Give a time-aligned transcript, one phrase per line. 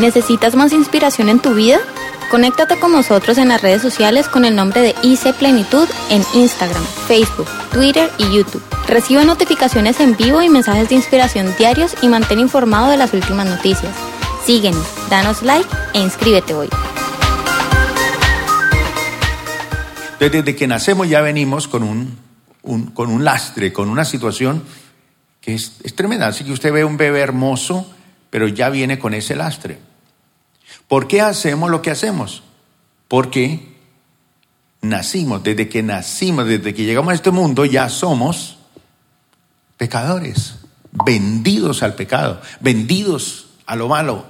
[0.00, 1.78] ¿Necesitas más inspiración en tu vida?
[2.30, 6.82] Conéctate con nosotros en las redes sociales con el nombre de IC Plenitud en Instagram,
[7.06, 8.62] Facebook, Twitter y YouTube.
[8.88, 13.46] Recibe notificaciones en vivo y mensajes de inspiración diarios y mantén informado de las últimas
[13.46, 13.94] noticias.
[14.46, 16.70] Síguenos, danos like e inscríbete hoy.
[20.18, 22.16] Desde que nacemos ya venimos con un,
[22.94, 24.62] con un lastre, con una situación
[25.42, 26.28] que es, es tremenda.
[26.28, 27.86] Así que usted ve un bebé hermoso,
[28.30, 29.89] pero ya viene con ese lastre.
[30.90, 32.42] ¿Por qué hacemos lo que hacemos?
[33.06, 33.76] Porque
[34.80, 38.58] nacimos, desde que nacimos, desde que llegamos a este mundo, ya somos
[39.76, 40.56] pecadores,
[40.90, 44.26] vendidos al pecado, vendidos a lo malo.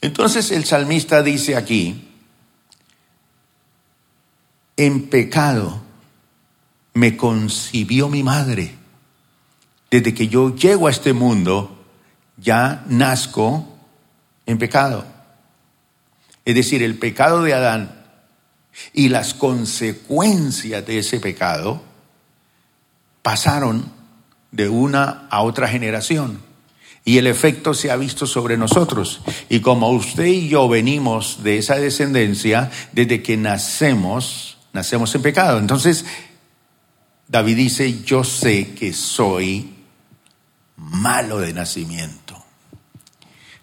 [0.00, 2.08] Entonces el salmista dice aquí,
[4.78, 5.82] en pecado
[6.94, 8.74] me concibió mi madre.
[9.90, 11.84] Desde que yo llego a este mundo,
[12.38, 13.74] ya nazco
[14.48, 15.04] en pecado.
[16.44, 18.06] Es decir, el pecado de Adán
[18.94, 21.82] y las consecuencias de ese pecado
[23.22, 23.92] pasaron
[24.50, 26.40] de una a otra generación
[27.04, 29.20] y el efecto se ha visto sobre nosotros.
[29.50, 35.58] Y como usted y yo venimos de esa descendencia, desde que nacemos, nacemos en pecado.
[35.58, 36.06] Entonces,
[37.26, 39.74] David dice, yo sé que soy
[40.76, 42.17] malo de nacimiento.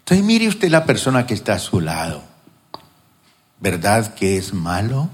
[0.06, 2.22] Entonces mire usted la persona que está a su lado.
[3.58, 5.10] ¿Verdad que es malo?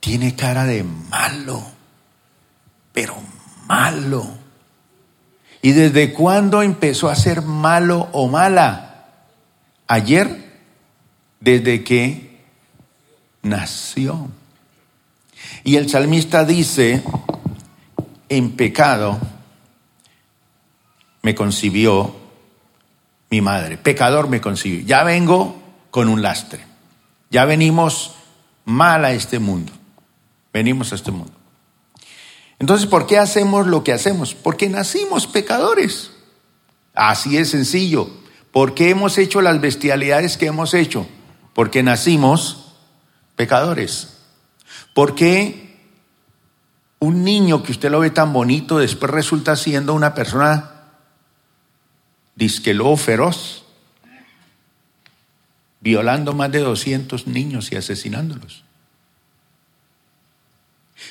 [0.00, 1.62] Tiene cara de malo,
[2.94, 3.14] pero
[3.66, 4.26] malo.
[5.60, 9.08] ¿Y desde cuándo empezó a ser malo o mala?
[9.86, 10.62] Ayer,
[11.38, 12.40] desde que
[13.42, 14.30] nació.
[15.62, 17.02] Y el salmista dice,
[18.30, 19.20] en pecado
[21.20, 22.21] me concibió
[23.32, 23.78] mi madre.
[23.78, 24.84] Pecador me concibió.
[24.84, 25.56] Ya vengo
[25.90, 26.60] con un lastre.
[27.30, 28.12] Ya venimos
[28.66, 29.72] mal a este mundo.
[30.52, 31.32] Venimos a este mundo.
[32.58, 34.34] Entonces, ¿por qué hacemos lo que hacemos?
[34.34, 36.10] Porque nacimos pecadores.
[36.94, 38.10] Así es sencillo.
[38.52, 41.06] ¿Por qué hemos hecho las bestialidades que hemos hecho?
[41.54, 42.74] Porque nacimos
[43.34, 44.18] pecadores.
[44.92, 45.80] ¿Por qué
[46.98, 50.71] un niño que usted lo ve tan bonito después resulta siendo una persona
[52.34, 53.64] disque feroz,
[55.80, 58.64] violando más de 200 niños y asesinándolos.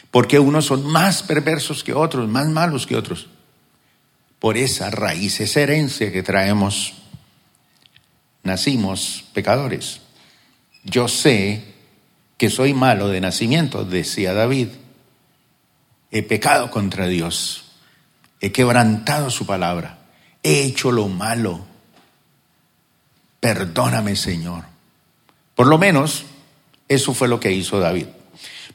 [0.09, 3.27] Porque unos son más perversos que otros, más malos que otros.
[4.39, 6.93] Por esa raíz, esa herencia que traemos,
[8.43, 10.01] nacimos pecadores.
[10.83, 11.63] Yo sé
[12.37, 14.69] que soy malo de nacimiento, decía David.
[16.09, 17.65] He pecado contra Dios.
[18.39, 20.00] He quebrantado su palabra
[20.43, 21.61] he hecho lo malo.
[23.39, 24.65] Perdóname, Señor.
[25.55, 26.25] Por lo menos,
[26.87, 28.07] eso fue lo que hizo David.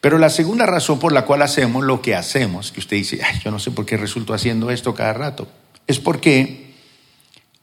[0.01, 3.51] Pero la segunda razón por la cual hacemos lo que hacemos, que usted dice, yo
[3.51, 5.49] no sé por qué resulto haciendo esto cada rato,
[5.87, 6.75] es porque,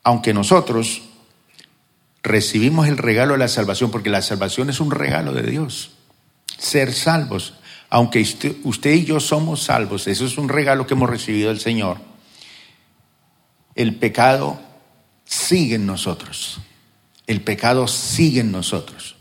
[0.04, 1.04] aunque nosotros
[2.24, 5.92] recibimos el regalo de la salvación, porque la salvación es un regalo de Dios,
[6.58, 7.56] ser salvos,
[7.90, 8.22] aunque
[8.64, 12.13] usted y yo somos salvos, eso es un regalo que hemos recibido del Señor
[13.76, 14.60] el pecado
[15.26, 16.60] sigue en nosotros.
[17.28, 19.16] El pecado sigue en nosotros.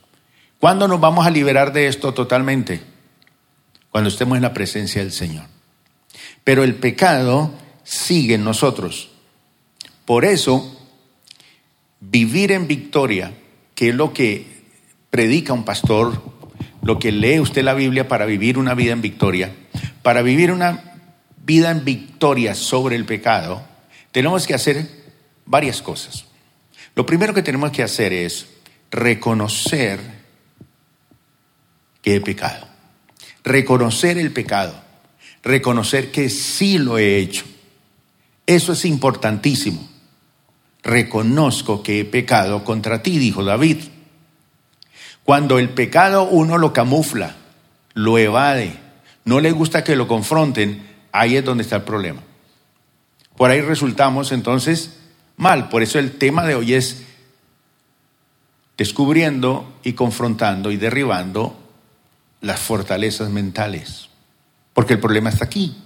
[0.59, 2.83] ¿Cuándo nos vamos a liberar de esto totalmente?
[3.91, 5.45] Cuando estemos en la presencia del Señor.
[6.45, 7.53] Pero el pecado
[7.85, 9.11] sigue en nosotros.
[10.05, 10.79] Por eso,
[12.01, 13.35] vivir en victoria,
[13.75, 14.65] que es lo que
[15.11, 16.23] predica un pastor,
[16.83, 19.55] lo que lee usted la Biblia para vivir una vida en victoria,
[20.03, 20.99] para vivir una
[21.45, 23.63] vida en victoria sobre el pecado,
[24.13, 24.87] tenemos que hacer
[25.47, 26.27] varias cosas.
[26.95, 28.47] Lo primero que tenemos que hacer es
[28.91, 30.01] reconocer
[32.03, 32.69] que he pecado.
[33.43, 34.75] Reconocer el pecado.
[35.43, 37.45] Reconocer que sí lo he hecho.
[38.47, 39.89] Eso es importantísimo.
[40.83, 43.79] Reconozco que he pecado contra ti, dijo David.
[45.25, 47.37] Cuando el pecado uno lo camufla,
[47.95, 48.77] lo evade,
[49.25, 50.83] no le gusta que lo confronten,
[51.13, 52.23] ahí es donde está el problema.
[53.37, 54.99] Por ahí resultamos entonces
[55.37, 55.69] mal.
[55.69, 57.05] Por eso el tema de hoy es
[58.77, 61.59] descubriendo y confrontando y derribando
[62.41, 64.09] las fortalezas mentales.
[64.75, 65.77] Porque el problema está aquí.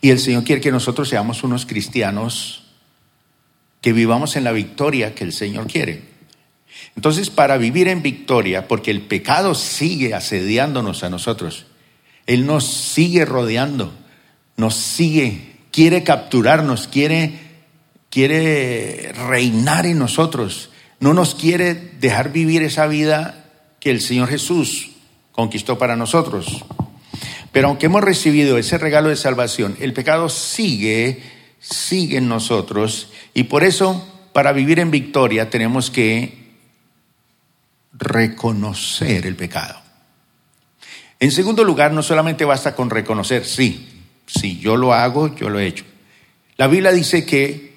[0.00, 2.64] Y el Señor quiere que nosotros seamos unos cristianos
[3.80, 6.14] que vivamos en la victoria que el Señor quiere.
[6.96, 11.66] Entonces, para vivir en victoria, porque el pecado sigue asediándonos a nosotros,
[12.26, 13.92] Él nos sigue rodeando,
[14.56, 17.32] nos sigue quiere capturarnos, quiere,
[18.08, 23.46] quiere reinar en nosotros, no nos quiere dejar vivir esa vida
[23.80, 24.92] que el Señor Jesús
[25.32, 26.64] conquistó para nosotros.
[27.50, 31.20] Pero aunque hemos recibido ese regalo de salvación, el pecado sigue,
[31.58, 36.54] sigue en nosotros y por eso para vivir en victoria tenemos que
[37.92, 39.80] reconocer el pecado.
[41.18, 43.93] En segundo lugar, no solamente basta con reconocer, sí,
[44.26, 45.84] si yo lo hago, yo lo he hecho.
[46.56, 47.74] La Biblia dice que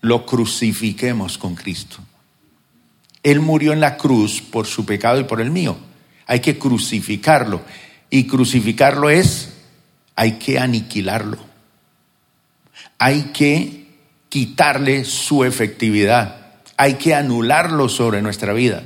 [0.00, 1.98] lo crucifiquemos con Cristo.
[3.22, 5.76] Él murió en la cruz por su pecado y por el mío.
[6.26, 7.62] Hay que crucificarlo.
[8.10, 9.52] Y crucificarlo es,
[10.16, 11.38] hay que aniquilarlo.
[12.98, 13.86] Hay que
[14.28, 16.54] quitarle su efectividad.
[16.76, 18.82] Hay que anularlo sobre nuestra vida.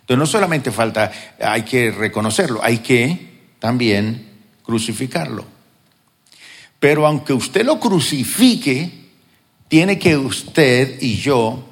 [0.00, 4.28] Entonces no solamente falta, hay que reconocerlo, hay que también
[4.62, 5.46] crucificarlo.
[6.82, 8.90] Pero aunque usted lo crucifique,
[9.68, 11.62] tiene que usted y yo,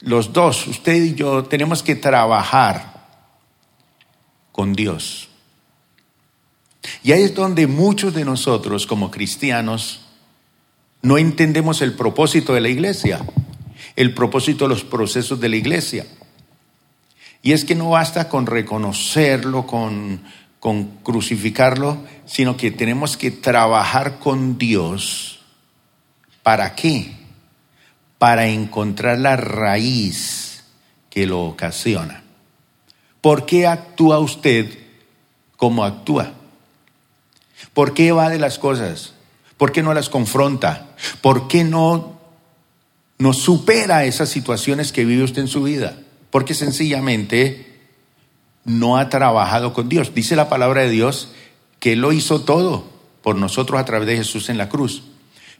[0.00, 3.06] los dos, usted y yo, tenemos que trabajar
[4.50, 5.28] con Dios.
[7.02, 10.00] Y ahí es donde muchos de nosotros como cristianos
[11.02, 13.20] no entendemos el propósito de la iglesia,
[13.96, 16.06] el propósito de los procesos de la iglesia.
[17.42, 20.22] Y es que no basta con reconocerlo, con,
[20.60, 25.40] con crucificarlo, sino que tenemos que trabajar con Dios.
[26.42, 27.16] ¿Para qué?
[28.18, 30.64] Para encontrar la raíz
[31.10, 32.22] que lo ocasiona.
[33.20, 34.78] ¿Por qué actúa usted
[35.56, 36.32] como actúa?
[37.74, 39.14] ¿Por qué evade las cosas?
[39.56, 40.86] ¿Por qué no las confronta?
[41.20, 42.18] ¿Por qué no,
[43.18, 45.98] no supera esas situaciones que vive usted en su vida?
[46.30, 47.67] Porque sencillamente
[48.68, 50.14] no ha trabajado con Dios.
[50.14, 51.32] Dice la palabra de Dios
[51.80, 52.84] que Él lo hizo todo
[53.22, 55.02] por nosotros a través de Jesús en la cruz.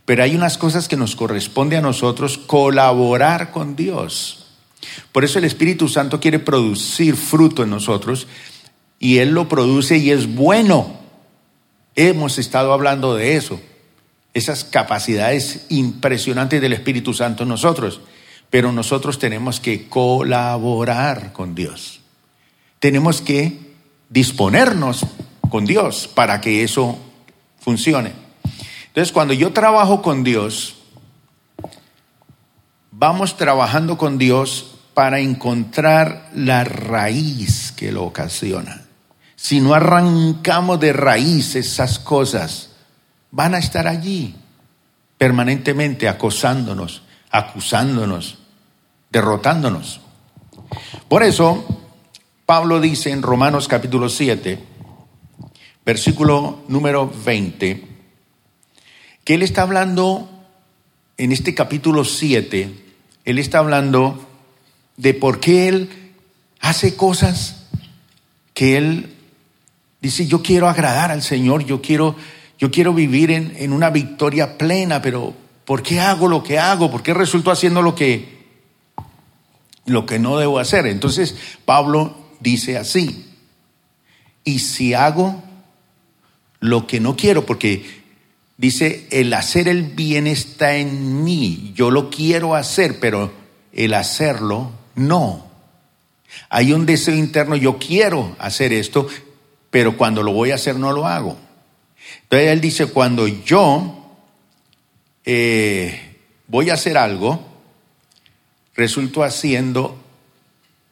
[0.04, 4.46] Pero hay unas cosas que nos corresponde a nosotros colaborar con Dios.
[5.12, 8.26] Por eso el Espíritu Santo quiere producir fruto en nosotros
[8.98, 10.98] y Él lo produce y es bueno.
[11.94, 13.60] Hemos estado hablando de eso,
[14.34, 18.00] esas capacidades impresionantes del Espíritu Santo en nosotros,
[18.50, 21.97] pero nosotros tenemos que colaborar con Dios.
[22.78, 23.74] Tenemos que
[24.08, 25.06] disponernos
[25.50, 26.98] con Dios para que eso
[27.60, 28.12] funcione.
[28.88, 30.76] Entonces, cuando yo trabajo con Dios,
[32.90, 38.88] vamos trabajando con Dios para encontrar la raíz que lo ocasiona
[39.38, 42.70] si no arrancamos de raíz esas cosas,
[43.30, 44.34] van a estar allí
[45.16, 48.38] permanentemente acosándonos, acusándonos,
[49.10, 50.00] derrotándonos.
[51.08, 51.64] Por eso,
[52.48, 54.58] Pablo dice en Romanos capítulo 7,
[55.84, 57.84] versículo número 20,
[59.22, 60.30] que él está hablando
[61.18, 62.74] en este capítulo 7,
[63.26, 64.26] él está hablando
[64.96, 65.90] de por qué él
[66.58, 67.66] hace cosas
[68.54, 69.14] que él
[70.00, 72.16] Dice, yo quiero agradar al Señor, yo quiero,
[72.58, 75.34] yo quiero vivir en, en una victoria plena, pero
[75.66, 76.90] ¿por qué hago lo que hago?
[76.90, 78.46] ¿Por qué resulto haciendo lo que,
[79.84, 80.86] lo que no debo hacer?
[80.86, 81.36] Entonces
[81.66, 83.28] Pablo dice así,
[84.44, 85.42] y si hago
[86.60, 87.84] lo que no quiero, porque
[88.56, 93.32] dice, el hacer el bien está en mí, yo lo quiero hacer, pero
[93.72, 95.46] el hacerlo no.
[96.48, 99.06] Hay un deseo interno, yo quiero hacer esto,
[99.70, 101.36] pero cuando lo voy a hacer no lo hago.
[102.22, 104.16] Entonces él dice, cuando yo
[105.24, 106.16] eh,
[106.46, 107.44] voy a hacer algo,
[108.74, 110.00] resulto haciendo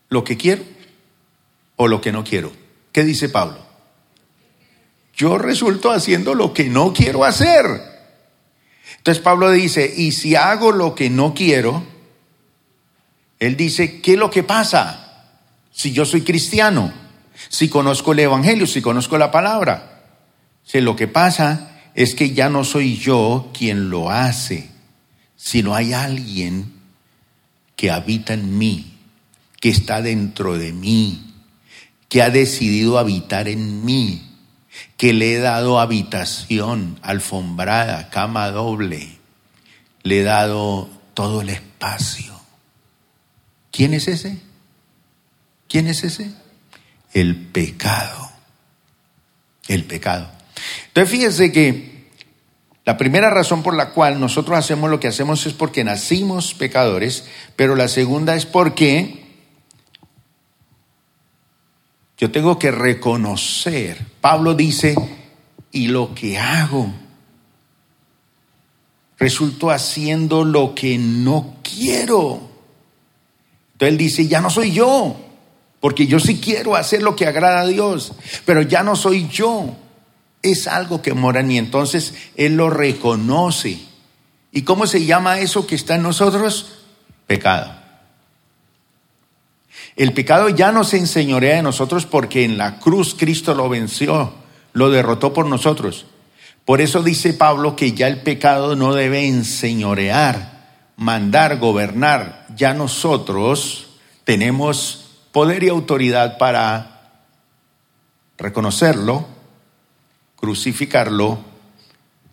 [0.09, 0.76] lo que quiero
[1.77, 2.53] o lo que no quiero.
[2.93, 3.59] ¿Qué dice Pablo?
[5.15, 7.67] Yo resulto haciendo lo que no quiero hacer.
[8.99, 11.85] Entonces Pablo dice, y si hago lo que no quiero,
[13.39, 15.25] él dice, ¿qué es lo que pasa
[15.71, 17.07] si yo soy cristiano?
[17.49, 20.03] si conozco el Evangelio, si conozco la palabra.
[20.65, 24.71] Si lo que pasa es que ya no soy yo quien lo hace,
[25.37, 26.73] sino hay alguien
[27.77, 28.99] que habita en mí,
[29.61, 31.26] que está dentro de mí,
[32.09, 34.23] que ha decidido habitar en mí,
[34.97, 39.19] que le he dado habitación, alfombrada, cama doble,
[40.03, 42.35] le he dado todo el espacio.
[43.71, 44.39] ¿Quién es ese?
[45.69, 46.33] ¿Quién es ese?
[47.17, 48.31] el pecado.
[49.69, 50.31] El pecado.
[50.89, 52.11] Entonces fíjense que
[52.85, 57.25] la primera razón por la cual nosotros hacemos lo que hacemos es porque nacimos pecadores,
[57.57, 59.26] pero la segunda es porque
[62.19, 64.05] yo tengo que reconocer.
[64.21, 64.95] Pablo dice,
[65.71, 66.93] y lo que hago,
[69.19, 72.41] resulto haciendo lo que no quiero.
[73.73, 75.17] Entonces él dice, ya no soy yo,
[75.81, 78.13] porque yo sí quiero hacer lo que agrada a Dios,
[78.45, 79.77] pero ya no soy yo.
[80.43, 81.59] Es algo que mora en mí.
[81.59, 83.79] Entonces él lo reconoce.
[84.53, 86.85] ¿Y cómo se llama eso que está en nosotros?
[87.27, 87.86] Pecado.
[89.97, 94.35] El pecado ya no se enseñorea de nosotros porque en la cruz Cristo lo venció,
[94.75, 96.05] lo derrotó por nosotros.
[96.67, 102.47] Por eso dice Pablo que ya el pecado no debe enseñorear, mandar, gobernar.
[102.55, 103.87] Ya nosotros
[104.25, 107.23] tenemos poder y autoridad para
[108.37, 109.27] reconocerlo,
[110.37, 111.39] crucificarlo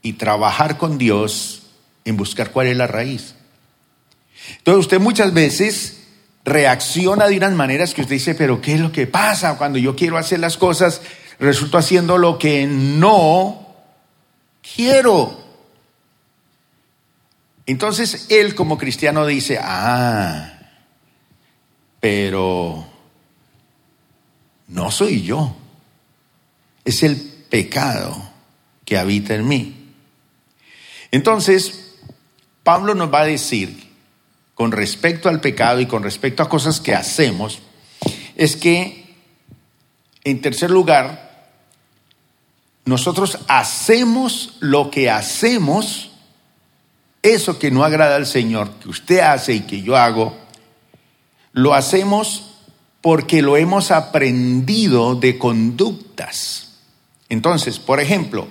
[0.01, 1.63] y trabajar con Dios
[2.03, 3.35] en buscar cuál es la raíz.
[4.57, 6.02] Entonces usted muchas veces
[6.45, 9.95] reacciona de unas maneras que usted dice, pero ¿qué es lo que pasa cuando yo
[9.95, 11.01] quiero hacer las cosas?
[11.39, 13.75] Resulto haciendo lo que no
[14.75, 15.41] quiero.
[17.65, 20.53] Entonces él como cristiano dice, ah,
[21.99, 22.85] pero
[24.67, 25.55] no soy yo,
[26.83, 27.15] es el
[27.49, 28.31] pecado
[28.83, 29.95] que habita en mí.
[31.11, 31.95] Entonces,
[32.63, 33.92] Pablo nos va a decir,
[34.53, 37.59] con respecto al pecado y con respecto a cosas que hacemos,
[38.35, 39.15] es que,
[40.23, 41.23] en tercer lugar,
[42.85, 46.11] nosotros hacemos lo que hacemos,
[47.21, 50.37] eso que no agrada al Señor, que usted hace y que yo hago,
[51.53, 52.51] lo hacemos
[53.01, 56.79] porque lo hemos aprendido de conductas.
[57.29, 58.47] Entonces, por ejemplo,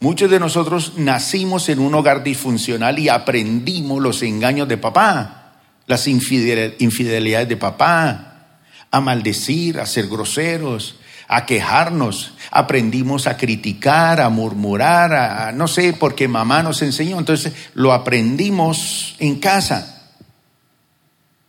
[0.00, 5.52] muchos de nosotros nacimos en un hogar disfuncional y aprendimos los engaños de papá,
[5.86, 8.30] las infidelidades de papá,
[8.90, 10.96] a maldecir, a ser groseros,
[11.28, 17.52] a quejarnos, aprendimos a criticar, a murmurar, a, no sé, porque mamá nos enseñó, entonces
[17.74, 20.10] lo aprendimos en casa.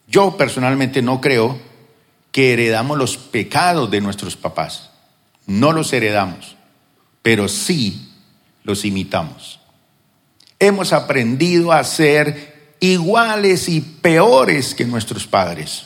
[0.08, 1.58] Yo personalmente no creo
[2.32, 4.92] que heredamos los pecados de nuestros papás,
[5.48, 6.56] no los heredamos,
[7.24, 8.11] pero sí
[8.64, 9.60] los imitamos.
[10.60, 15.86] Hemos aprendido a ser iguales y peores que nuestros padres.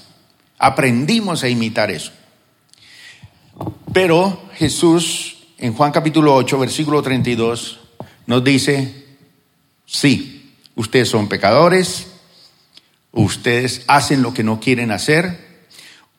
[0.58, 2.12] Aprendimos a imitar eso.
[3.94, 7.80] Pero Jesús en Juan capítulo 8, versículo 32,
[8.28, 9.06] nos dice,
[9.86, 12.08] sí, ustedes son pecadores,
[13.12, 15.68] ustedes hacen lo que no quieren hacer,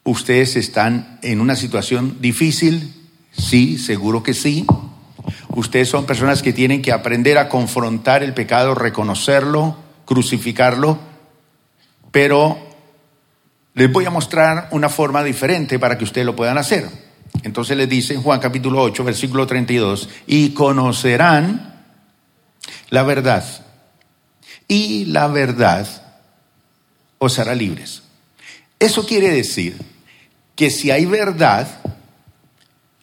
[0.05, 2.95] ustedes están en una situación difícil,
[3.37, 4.65] sí, seguro que sí.
[5.57, 10.99] Ustedes son personas que tienen que aprender a confrontar el pecado, reconocerlo, crucificarlo,
[12.11, 12.59] pero
[13.73, 16.87] les voy a mostrar una forma diferente para que ustedes lo puedan hacer.
[17.43, 21.87] Entonces les dice en Juan capítulo 8, versículo 32, y conocerán
[22.91, 23.43] la verdad.
[24.69, 25.89] Y la verdad
[27.17, 28.03] os hará libres.
[28.79, 29.79] Eso quiere decir
[30.55, 31.67] que si hay verdad,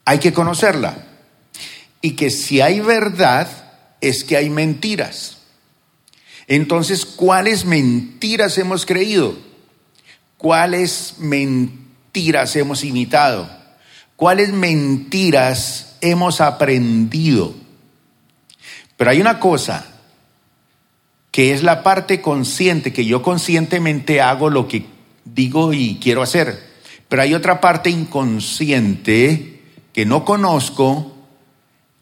[0.05, 1.12] hay que conocerla.
[2.03, 3.47] Y que si hay verdad,
[3.99, 5.39] es que hay mentiras.
[6.45, 9.35] Entonces, ¿cuáles mentiras hemos creído?
[10.37, 13.63] ¿Cuáles mentiras hemos imitado?
[14.23, 17.53] cuáles mentiras hemos aprendido.
[18.95, 19.85] Pero hay una cosa
[21.31, 24.85] que es la parte consciente, que yo conscientemente hago lo que
[25.25, 26.57] digo y quiero hacer.
[27.09, 31.12] Pero hay otra parte inconsciente que no conozco,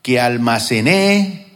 [0.01, 1.47] que almacené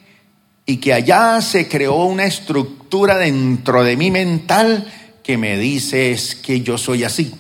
[0.66, 4.92] y que allá se creó una estructura dentro de mi mental
[5.24, 7.34] que me dice es que yo soy así.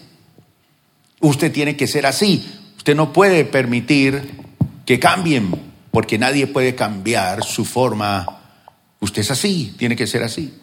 [1.20, 2.46] Usted tiene que ser así.
[2.78, 4.32] Usted no puede permitir
[4.86, 5.52] que cambien,
[5.92, 8.26] porque nadie puede cambiar su forma.
[9.00, 10.54] Usted es así, tiene que ser así.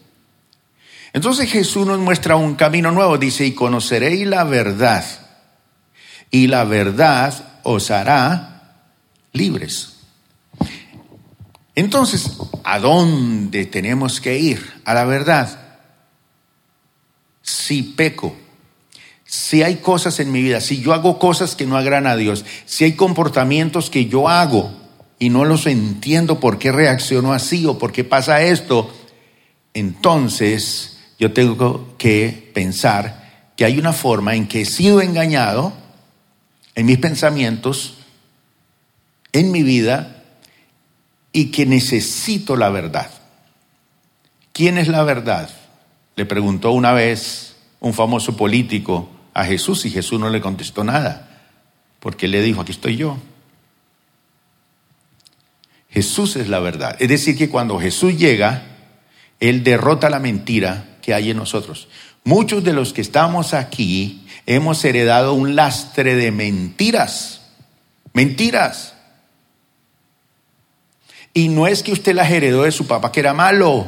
[1.13, 5.05] Entonces Jesús nos muestra un camino nuevo, dice, y conoceréis la verdad,
[6.31, 8.87] y la verdad os hará
[9.33, 9.92] libres.
[11.75, 14.73] Entonces, ¿a dónde tenemos que ir?
[14.85, 15.59] A la verdad.
[17.43, 18.37] Si peco,
[19.25, 22.45] si hay cosas en mi vida, si yo hago cosas que no agradan a Dios,
[22.67, 24.71] si hay comportamientos que yo hago
[25.19, 28.93] y no los entiendo por qué reacciono así o por qué pasa esto,
[29.73, 35.73] entonces yo tengo que pensar que hay una forma en que he sido engañado
[36.75, 37.95] en mis pensamientos,
[39.33, 40.22] en mi vida,
[41.33, 43.11] y que necesito la verdad.
[44.53, 45.51] ¿Quién es la verdad?
[46.17, 51.49] Le preguntó una vez un famoso político a Jesús y Jesús no le contestó nada,
[52.01, 53.17] porque le dijo, aquí estoy yo.
[55.89, 56.97] Jesús es la verdad.
[57.01, 58.63] Es decir, que cuando Jesús llega,
[59.41, 61.89] Él derrota la mentira que hay en nosotros.
[62.25, 67.43] Muchos de los que estamos aquí hemos heredado un lastre de mentiras.
[68.13, 68.95] Mentiras.
[71.35, 73.87] Y no es que usted las heredó de su papá, que era malo,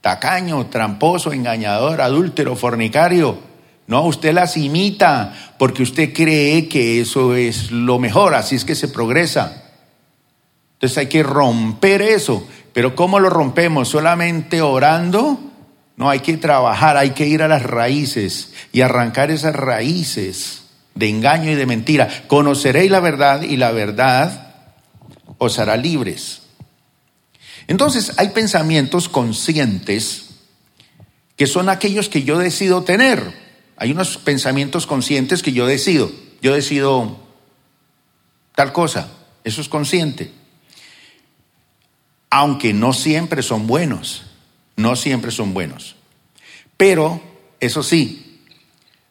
[0.00, 3.38] tacaño, tramposo, engañador, adúltero, fornicario.
[3.86, 8.74] No, usted las imita porque usted cree que eso es lo mejor, así es que
[8.74, 9.64] se progresa.
[10.74, 12.46] Entonces hay que romper eso.
[12.74, 13.88] Pero ¿cómo lo rompemos?
[13.88, 15.40] ¿Solamente orando?
[15.96, 21.08] No, hay que trabajar, hay que ir a las raíces y arrancar esas raíces de
[21.08, 22.08] engaño y de mentira.
[22.28, 24.54] Conoceréis la verdad y la verdad
[25.38, 26.42] os hará libres.
[27.68, 30.30] Entonces hay pensamientos conscientes
[31.36, 33.32] que son aquellos que yo decido tener.
[33.76, 36.10] Hay unos pensamientos conscientes que yo decido.
[36.42, 37.16] Yo decido
[38.56, 39.08] tal cosa.
[39.44, 40.32] Eso es consciente.
[42.30, 44.24] Aunque no siempre son buenos
[44.78, 45.96] no siempre son buenos.
[46.78, 47.20] Pero,
[47.60, 48.40] eso sí,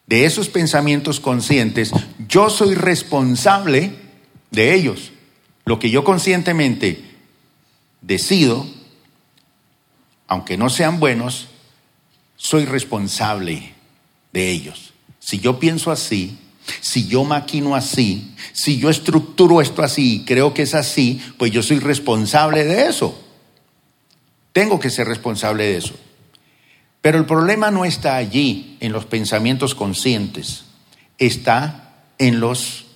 [0.06, 1.92] de esos pensamientos conscientes,
[2.26, 3.92] yo soy responsable
[4.50, 5.12] de ellos.
[5.66, 7.04] Lo que yo conscientemente
[8.00, 8.66] decido,
[10.26, 11.48] aunque no sean buenos,
[12.36, 13.74] soy responsable
[14.32, 14.92] de ellos.
[15.18, 16.38] Si yo pienso así,
[16.80, 21.50] si yo maquino así, si yo estructuro esto así y creo que es así, pues
[21.50, 23.18] yo soy responsable de eso.
[24.52, 25.94] Tengo que ser responsable de eso.
[27.00, 30.64] Pero el problema no está allí, en los pensamientos conscientes,
[31.18, 32.86] está en los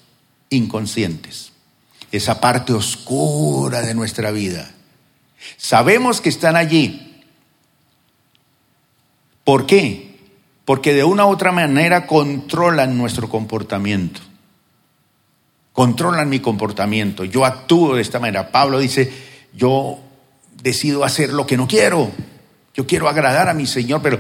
[0.50, 1.52] inconscientes,
[2.11, 4.71] esa parte oscura de nuestra vida.
[5.56, 7.22] Sabemos que están allí.
[9.44, 10.16] ¿Por qué?
[10.64, 14.20] Porque de una u otra manera controlan nuestro comportamiento.
[15.72, 17.25] Controlan mi comportamiento.
[17.25, 18.52] Yo actúo de esta manera.
[18.52, 19.12] Pablo dice,
[19.54, 19.99] yo
[20.62, 22.11] decido hacer lo que no quiero.
[22.75, 24.18] Yo quiero agradar a mi Señor, pero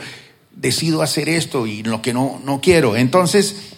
[0.50, 2.96] decido hacer esto y lo que no, no quiero.
[2.96, 3.74] Entonces,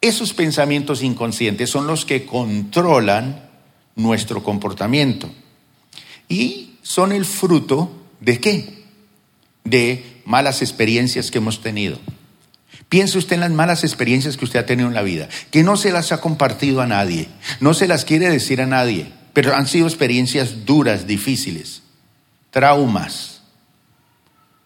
[0.00, 3.49] esos pensamientos inconscientes son los que controlan
[3.96, 5.30] nuestro comportamiento.
[6.28, 8.84] Y son el fruto de qué?
[9.64, 11.98] De malas experiencias que hemos tenido.
[12.88, 15.76] Piense usted en las malas experiencias que usted ha tenido en la vida, que no
[15.76, 17.28] se las ha compartido a nadie,
[17.60, 21.82] no se las quiere decir a nadie pero han sido experiencias duras, difíciles,
[22.50, 23.42] traumas,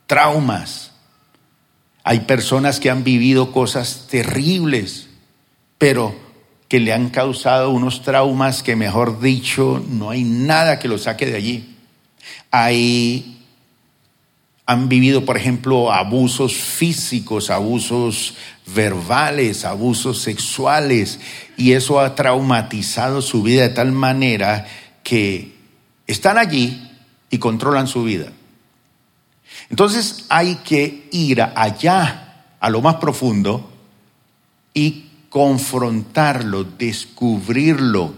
[0.07, 0.93] traumas.
[2.03, 5.09] Hay personas que han vivido cosas terribles,
[5.79, 6.15] pero
[6.69, 11.27] que le han causado unos traumas que, mejor dicho, no hay nada que lo saque
[11.27, 11.77] de allí.
[12.51, 13.35] Hay
[14.67, 18.35] han vivido, por ejemplo, abusos físicos, abusos
[18.67, 21.21] verbales, abusos sexuales,
[21.57, 24.67] y eso ha traumatizado su vida de tal manera
[25.03, 25.55] que
[26.07, 26.91] están allí
[27.29, 28.33] y controlan su vida.
[29.69, 33.71] Entonces hay que ir allá, a lo más profundo,
[34.73, 38.15] y confrontarlo, descubrirlo.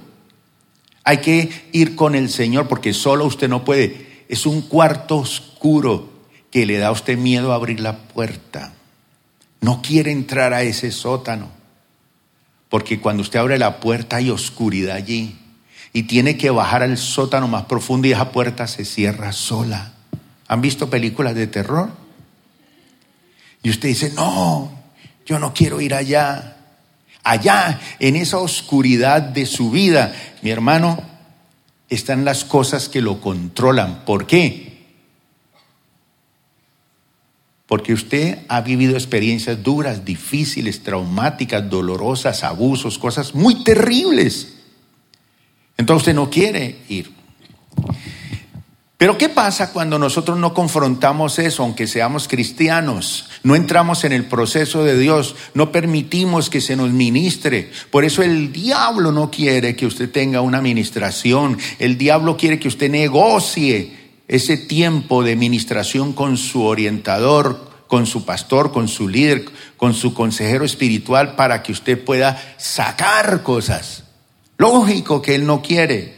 [1.02, 4.24] Hay que ir con el Señor porque solo usted no puede.
[4.28, 6.10] Es un cuarto oscuro
[6.50, 8.74] que le da a usted miedo a abrir la puerta.
[9.62, 11.48] No quiere entrar a ese sótano.
[12.68, 15.38] Porque cuando usted abre la puerta hay oscuridad allí.
[15.94, 19.94] Y tiene que bajar al sótano más profundo y esa puerta se cierra sola.
[20.48, 21.88] ¿Han visto películas de terror?
[23.62, 24.70] Y usted dice, no,
[25.24, 26.55] yo no quiero ir allá.
[27.28, 31.02] Allá, en esa oscuridad de su vida, mi hermano,
[31.88, 34.04] están las cosas que lo controlan.
[34.04, 34.94] ¿Por qué?
[37.66, 44.58] Porque usted ha vivido experiencias duras, difíciles, traumáticas, dolorosas, abusos, cosas muy terribles.
[45.76, 47.10] Entonces usted no quiere ir.
[48.98, 53.28] Pero ¿qué pasa cuando nosotros no confrontamos eso, aunque seamos cristianos?
[53.42, 57.70] No entramos en el proceso de Dios, no permitimos que se nos ministre.
[57.90, 62.68] Por eso el diablo no quiere que usted tenga una ministración, el diablo quiere que
[62.68, 63.94] usted negocie
[64.28, 69.44] ese tiempo de ministración con su orientador, con su pastor, con su líder,
[69.76, 74.04] con su consejero espiritual para que usted pueda sacar cosas.
[74.56, 76.14] Lógico que él no quiere,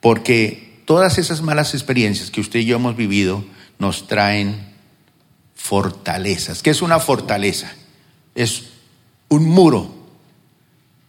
[0.00, 3.44] porque todas esas malas experiencias que usted y yo hemos vivido
[3.78, 4.74] nos traen
[5.54, 6.62] fortalezas.
[6.62, 7.72] ¿Qué es una fortaleza?
[8.34, 8.64] Es
[9.28, 9.94] un muro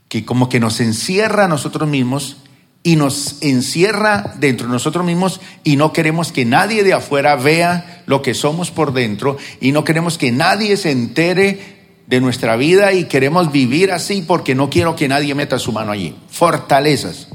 [0.07, 2.38] que como que nos encierra a nosotros mismos
[2.83, 8.03] y nos encierra dentro de nosotros mismos y no queremos que nadie de afuera vea
[8.05, 12.93] lo que somos por dentro y no queremos que nadie se entere de nuestra vida
[12.93, 16.15] y queremos vivir así porque no quiero que nadie meta su mano allí.
[16.29, 17.27] Fortalezas.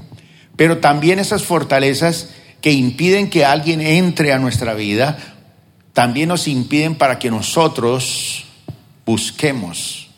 [0.61, 2.29] Pero también esas fortalezas
[2.61, 5.17] que impiden que alguien entre a nuestra vida,
[5.95, 8.45] también nos impiden para que nosotros
[9.07, 10.11] busquemos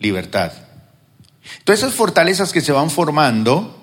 [0.00, 0.50] libertad.
[1.62, 3.80] Todas esas fortalezas que se van formando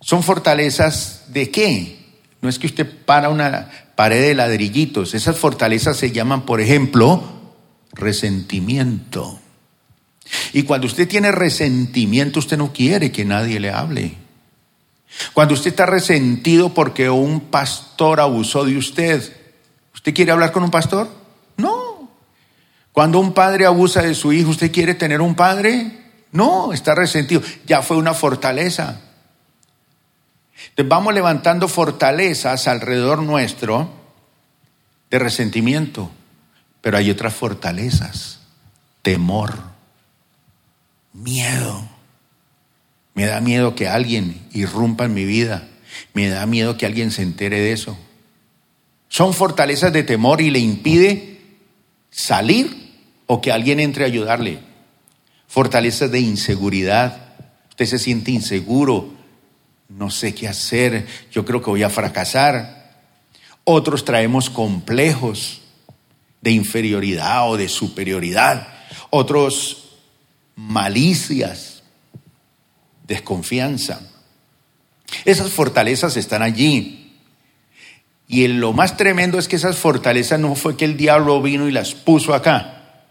[0.00, 1.98] son fortalezas de qué?
[2.40, 7.22] No es que usted para una pared de ladrillitos, esas fortalezas se llaman, por ejemplo,
[7.92, 9.38] resentimiento.
[10.52, 14.14] Y cuando usted tiene resentimiento, usted no quiere que nadie le hable.
[15.32, 19.36] Cuando usted está resentido porque un pastor abusó de usted,
[19.94, 21.08] ¿usted quiere hablar con un pastor?
[21.56, 22.08] No.
[22.92, 25.98] Cuando un padre abusa de su hijo, ¿usted quiere tener un padre?
[26.32, 27.42] No, está resentido.
[27.66, 29.00] Ya fue una fortaleza.
[30.70, 33.90] Entonces vamos levantando fortalezas alrededor nuestro
[35.10, 36.10] de resentimiento,
[36.80, 38.40] pero hay otras fortalezas,
[39.02, 39.69] temor,
[41.12, 41.88] miedo.
[43.14, 45.68] Me da miedo que alguien irrumpa en mi vida,
[46.14, 47.98] me da miedo que alguien se entere de eso.
[49.08, 51.40] Son fortalezas de temor y le impide
[52.10, 52.94] salir
[53.26, 54.60] o que alguien entre a ayudarle.
[55.48, 57.34] Fortalezas de inseguridad.
[57.70, 59.12] Usted se siente inseguro,
[59.88, 63.02] no sé qué hacer, yo creo que voy a fracasar.
[63.64, 65.60] Otros traemos complejos
[66.40, 68.68] de inferioridad o de superioridad.
[69.10, 69.79] Otros
[70.56, 71.82] malicias,
[73.06, 74.00] desconfianza.
[75.24, 77.16] Esas fortalezas están allí.
[78.28, 81.72] Y lo más tremendo es que esas fortalezas no fue que el diablo vino y
[81.72, 83.06] las puso acá.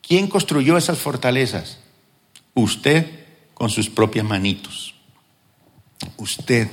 [0.00, 1.78] ¿Quién construyó esas fortalezas?
[2.54, 3.06] Usted
[3.54, 4.92] con sus propias manitos
[6.16, 6.68] usted.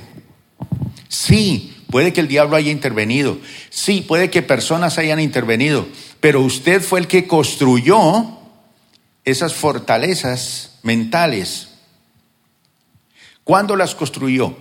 [1.08, 3.38] Sí, puede que el diablo haya intervenido.
[3.70, 5.86] Sí, puede que personas hayan intervenido.
[6.20, 8.38] Pero usted fue el que construyó
[9.30, 11.68] esas fortalezas mentales.
[13.44, 14.56] ¿Cuándo las construyó?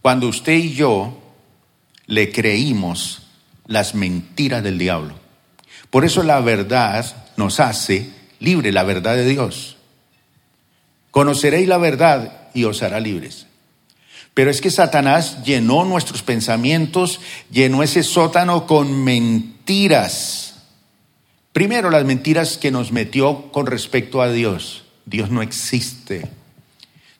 [0.00, 1.18] Cuando usted y yo
[2.06, 3.22] le creímos
[3.66, 5.14] las mentiras del diablo.
[5.90, 7.04] Por eso la verdad
[7.36, 9.76] nos hace libre, la verdad de Dios.
[11.10, 13.46] Conoceréis la verdad y os hará libres.
[14.34, 20.51] Pero es que Satanás llenó nuestros pensamientos, llenó ese sótano con mentiras.
[21.52, 24.84] Primero, las mentiras que nos metió con respecto a Dios.
[25.04, 26.30] Dios no existe.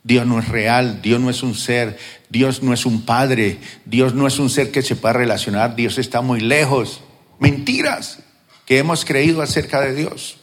[0.04, 4.14] Dios no es real, Dios no es un ser, Dios no es un padre, Dios
[4.14, 7.02] no es un ser que se pueda relacionar, Dios está muy lejos.
[7.38, 8.18] Mentiras
[8.66, 10.38] que hemos creído acerca de Dios,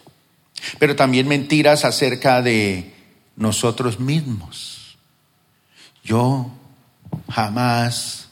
[0.78, 2.94] pero también mentiras acerca de
[3.36, 4.98] nosotros mismos.
[6.04, 6.52] Yo
[7.30, 8.30] jamás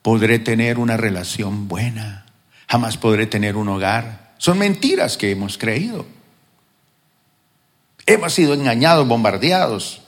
[0.00, 2.24] podré tener una relación buena,
[2.68, 4.21] jamás podré tener un hogar.
[4.42, 6.04] Son mentiras que hemos creído.
[8.06, 10.00] Hemos sido engañados, bombardeados.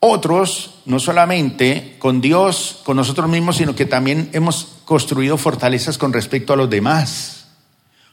[0.00, 6.14] Otros, no solamente con Dios, con nosotros mismos, sino que también hemos construido fortalezas con
[6.14, 7.48] respecto a los demás.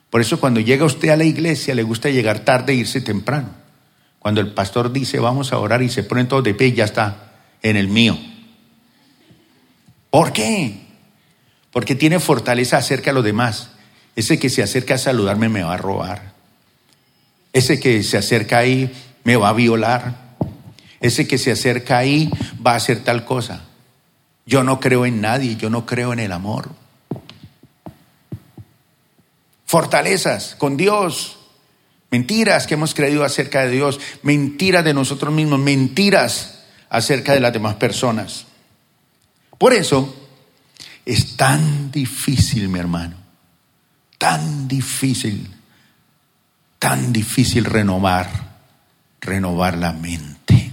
[0.09, 3.51] Por eso cuando llega usted a la iglesia le gusta llegar tarde e irse temprano.
[4.19, 7.31] Cuando el pastor dice vamos a orar y se ponen todos de pie, ya está
[7.61, 8.17] en el mío.
[10.09, 10.81] ¿Por qué?
[11.71, 13.69] Porque tiene fortaleza acerca de los demás.
[14.15, 16.33] Ese que se acerca a saludarme me va a robar.
[17.53, 20.35] Ese que se acerca ahí me va a violar.
[20.99, 22.31] Ese que se acerca ahí
[22.65, 23.63] va a hacer tal cosa.
[24.45, 26.69] Yo no creo en nadie, yo no creo en el amor.
[29.65, 31.37] Fortalezas con Dios.
[32.11, 33.99] Mentiras que hemos creído acerca de Dios.
[34.21, 35.59] Mentiras de nosotros mismos.
[35.59, 38.45] Mentiras acerca de las demás personas.
[39.57, 40.15] Por eso
[41.05, 43.15] es tan difícil, mi hermano,
[44.17, 45.53] tan difícil,
[46.79, 48.29] tan difícil renovar,
[49.21, 50.71] renovar la mente.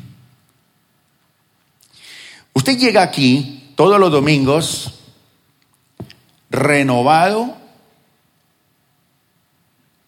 [2.53, 4.99] Usted llega aquí todos los domingos
[6.51, 7.57] renovado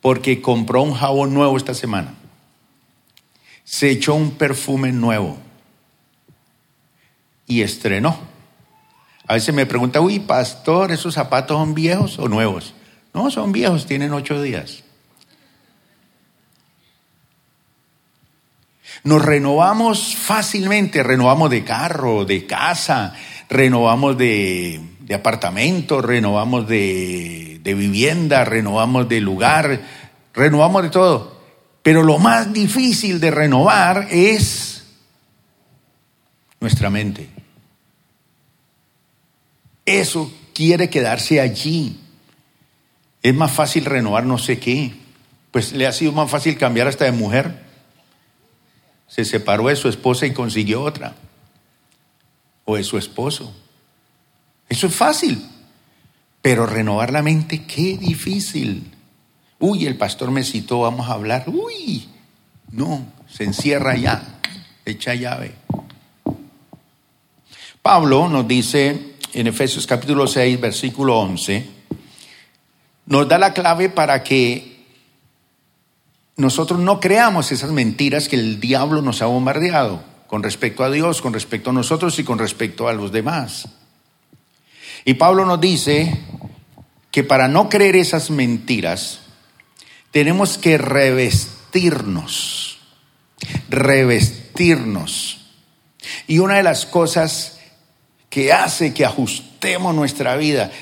[0.01, 2.15] porque compró un jabón nuevo esta semana.
[3.65, 5.39] Se echó un perfume nuevo
[7.47, 8.19] y estrenó.
[9.27, 12.75] A veces me pregunta, uy, pastor, ¿esos zapatos son viejos o nuevos?
[13.15, 14.83] No, son viejos, tienen ocho días.
[19.05, 23.15] Nos renovamos fácilmente, renovamos de carro, de casa,
[23.49, 24.81] renovamos de,
[25.15, 29.81] apartamento, renovamos de, de vivienda, renovamos de lugar,
[30.33, 31.41] renovamos de todo.
[31.83, 34.85] Pero lo más difícil de renovar es
[36.59, 37.29] nuestra mente.
[39.85, 42.01] Eso quiere quedarse allí.
[43.25, 44.93] Es más fácil renovar no sé qué.
[45.51, 47.65] Pues le ha sido más fácil cambiar hasta de mujer.
[49.09, 51.17] Se separó de su esposa y consiguió otra.
[52.67, 53.55] o es su esposo.
[54.69, 55.43] Eso es fácil.
[56.43, 58.93] Pero renovar la mente, qué difícil.
[59.59, 61.45] Uy, el pastor me citó, vamos a hablar.
[61.47, 62.07] Uy,
[62.73, 64.41] no, se encierra ya,
[64.85, 65.55] echa llave.
[67.81, 71.84] Pablo nos dice en Efesios capítulo 6, versículo 11,
[73.07, 74.75] nos da la clave para que
[76.37, 81.23] nosotros no creamos esas mentiras que el diablo nos ha bombardeado con respecto a Dios,
[81.23, 83.69] con respecto a nosotros y con respecto a los demás.
[85.05, 86.19] Y Pablo nos dice
[87.11, 89.21] que para no creer esas mentiras,
[90.11, 92.79] tenemos que revestirnos,
[93.69, 95.47] revestirnos.
[96.27, 97.61] Y una de las cosas
[98.31, 100.73] que hace que ajustemos nuestra vida,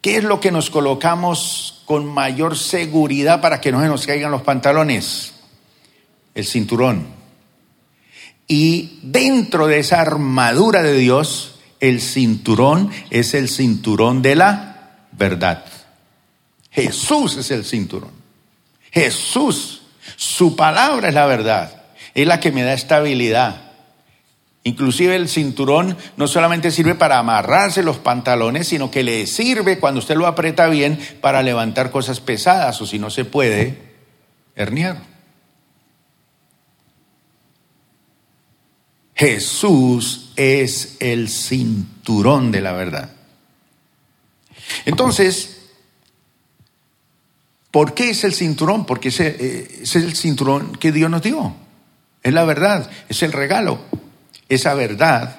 [0.00, 4.30] ¿qué es lo que nos colocamos con mayor seguridad para que no se nos caigan
[4.30, 5.34] los pantalones?
[6.34, 7.06] El cinturón.
[8.46, 15.64] Y dentro de esa armadura de Dios, el cinturón es el cinturón de la verdad.
[16.70, 18.10] Jesús es el cinturón.
[18.90, 19.82] Jesús,
[20.16, 21.82] su palabra es la verdad.
[22.14, 23.69] Es la que me da estabilidad.
[24.62, 30.00] Inclusive el cinturón no solamente sirve para amarrarse los pantalones, sino que le sirve cuando
[30.00, 33.78] usted lo aprieta bien para levantar cosas pesadas o si no se puede,
[34.54, 35.02] herniar.
[39.14, 43.10] Jesús es el cinturón de la verdad.
[44.84, 45.58] Entonces,
[47.70, 48.86] ¿por qué es el cinturón?
[48.86, 51.54] Porque ese, eh, es el cinturón que Dios nos dio.
[52.22, 53.80] Es la verdad, es el regalo,
[54.50, 55.38] esa verdad.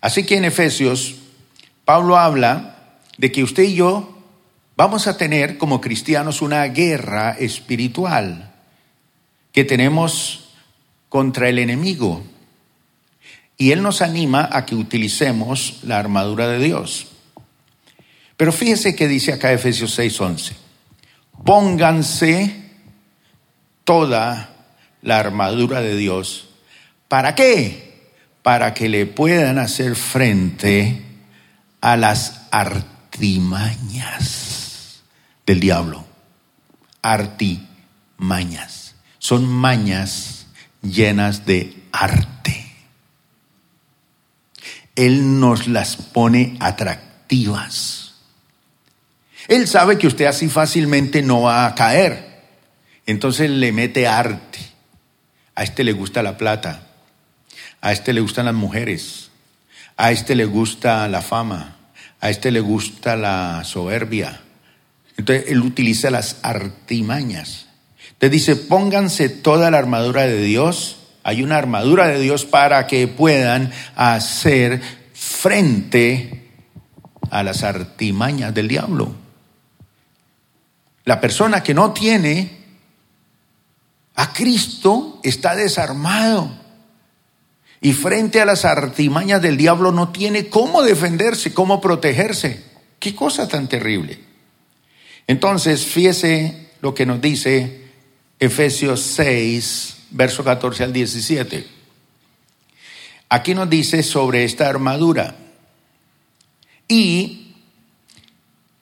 [0.00, 1.16] Así que en Efesios,
[1.84, 2.76] Pablo habla
[3.18, 4.18] de que usted y yo
[4.76, 8.54] vamos a tener como cristianos una guerra espiritual
[9.52, 10.54] que tenemos
[11.08, 12.22] contra el enemigo.
[13.58, 17.08] Y Él nos anima a que utilicemos la armadura de Dios.
[18.36, 20.52] Pero fíjese que dice acá Efesios 6:11,
[21.44, 22.62] pónganse
[23.84, 24.50] toda
[25.02, 26.48] la armadura de Dios.
[27.12, 28.08] ¿Para qué?
[28.42, 31.02] Para que le puedan hacer frente
[31.82, 33.82] a las artimañas
[35.44, 36.06] del diablo.
[37.02, 38.94] Artimañas.
[39.18, 40.46] Son mañas
[40.80, 42.72] llenas de arte.
[44.96, 48.14] Él nos las pone atractivas.
[49.48, 52.40] Él sabe que usted así fácilmente no va a caer.
[53.04, 54.60] Entonces le mete arte.
[55.54, 56.88] A este le gusta la plata.
[57.82, 59.30] A este le gustan las mujeres.
[59.98, 61.76] A este le gusta la fama.
[62.20, 64.40] A este le gusta la soberbia.
[65.18, 67.66] Entonces él utiliza las artimañas.
[68.12, 73.06] Entonces dice, pónganse toda la armadura de Dios hay una armadura de Dios para que
[73.06, 74.80] puedan hacer
[75.14, 76.50] frente
[77.30, 79.14] a las artimañas del diablo.
[81.04, 82.58] La persona que no tiene
[84.16, 86.50] a Cristo está desarmado.
[87.84, 92.62] Y frente a las artimañas del diablo no tiene cómo defenderse, cómo protegerse.
[93.00, 94.20] Qué cosa tan terrible.
[95.26, 97.82] Entonces, fíjese lo que nos dice
[98.38, 101.66] Efesios 6, verso 14 al 17.
[103.28, 105.34] Aquí nos dice sobre esta armadura.
[106.86, 107.54] Y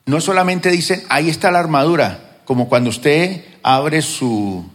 [0.04, 4.68] no solamente dicen, ahí está la armadura, como cuando usted abre su,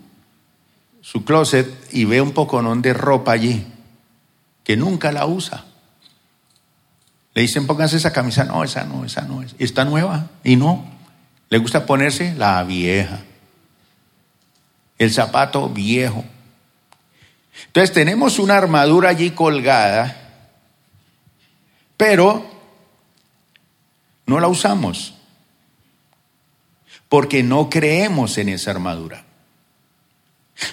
[1.02, 3.66] su closet y ve un poconón de ropa allí,
[4.66, 5.64] que nunca la usa.
[7.34, 8.44] Le dicen, pónganse esa camisa.
[8.44, 9.56] No, esa no, esa no es.
[9.60, 10.28] Está nueva.
[10.44, 10.84] Y no.
[11.50, 13.22] Le gusta ponerse la vieja.
[14.98, 16.26] El zapato viejo.
[17.68, 20.16] Entonces tenemos una armadura allí colgada,
[21.96, 22.46] pero
[24.26, 25.14] no la usamos
[27.08, 29.24] porque no creemos en esa armadura.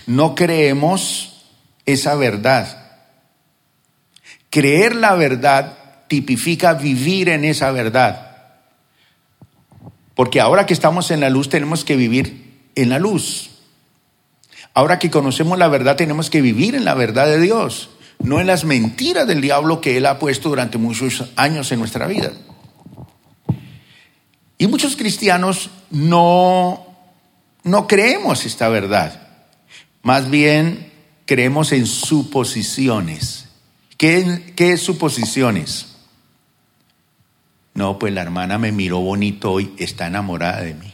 [0.07, 1.45] No creemos
[1.85, 2.82] esa verdad.
[4.53, 8.37] Creer la verdad tipifica vivir en esa verdad.
[10.15, 13.49] Porque ahora que estamos en la luz tenemos que vivir en la luz.
[14.75, 17.89] Ahora que conocemos la verdad, tenemos que vivir en la verdad de Dios,
[18.19, 22.07] no en las mentiras del diablo que Él ha puesto durante muchos años en nuestra
[22.07, 22.33] vida.
[24.59, 26.85] Y muchos cristianos no,
[27.65, 29.29] no creemos esta verdad,
[30.03, 30.93] más bien
[31.25, 33.49] creemos en suposiciones.
[34.03, 35.95] ¿Qué, ¿Qué es suposiciones?
[37.73, 40.93] No, pues la hermana me miró bonito hoy, está enamorada de mí.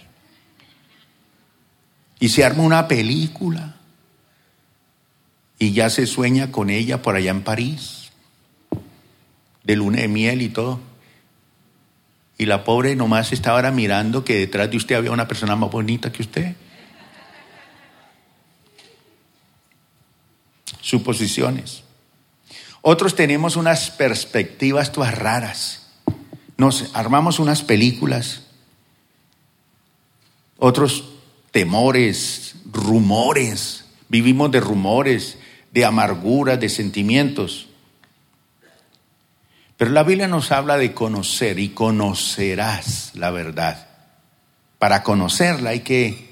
[2.21, 3.77] Y se arma una película.
[5.59, 8.11] Y ya se sueña con ella por allá en París.
[9.65, 10.79] de luna de miel y todo.
[12.37, 15.71] Y la pobre nomás estaba ahora mirando que detrás de usted había una persona más
[15.71, 16.57] bonita que usted.
[20.83, 21.88] Suposiciones.
[22.83, 25.87] Otros tenemos unas perspectivas todas raras.
[26.57, 28.43] Nos armamos unas películas.
[30.59, 31.05] Otros
[31.51, 33.85] temores, rumores.
[34.09, 35.39] Vivimos de rumores,
[35.73, 37.69] de amarguras, de sentimientos.
[39.77, 43.87] Pero la Biblia nos habla de conocer y conocerás la verdad.
[44.79, 46.29] Para conocerla hay que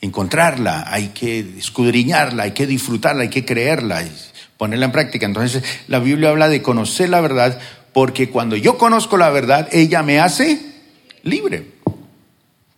[0.00, 4.02] encontrarla, hay que escudriñarla, hay que disfrutarla, hay que creerla,
[4.56, 5.26] ponerla en práctica.
[5.26, 7.58] Entonces la Biblia habla de conocer la verdad
[7.92, 10.60] porque cuando yo conozco la verdad, ella me hace
[11.22, 11.72] libre.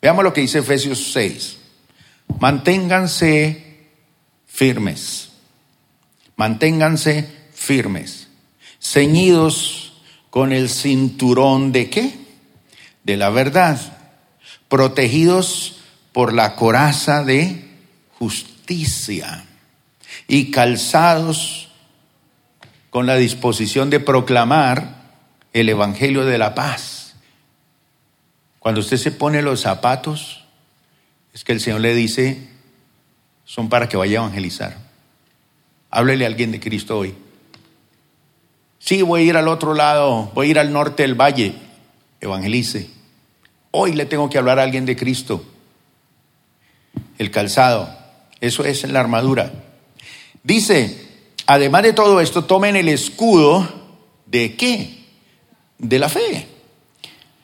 [0.01, 1.57] Veamos lo que dice Efesios 6.
[2.39, 3.65] Manténganse
[4.47, 5.31] firmes,
[6.37, 8.29] manténganse firmes,
[8.81, 9.95] ceñidos
[10.31, 12.15] con el cinturón de qué?
[13.03, 13.81] De la verdad,
[14.69, 15.81] protegidos
[16.13, 17.65] por la coraza de
[18.19, 19.45] justicia
[20.29, 21.68] y calzados
[22.91, 24.99] con la disposición de proclamar
[25.53, 27.15] el Evangelio de la paz.
[28.59, 30.45] Cuando usted se pone los zapatos,
[31.33, 32.49] es que el Señor le dice,
[33.45, 34.77] son para que vaya a evangelizar.
[35.91, 37.15] Háblele a alguien de Cristo hoy.
[38.79, 41.55] Sí, voy a ir al otro lado, voy a ir al norte del valle.
[42.21, 42.91] Evangelice.
[43.71, 45.45] Hoy le tengo que hablar a alguien de Cristo.
[47.17, 47.89] El calzado,
[48.41, 49.53] eso es la armadura.
[50.43, 51.08] Dice,
[51.49, 53.67] además de todo esto, tomen el escudo
[54.27, 55.07] de qué?
[55.79, 56.47] De la fe,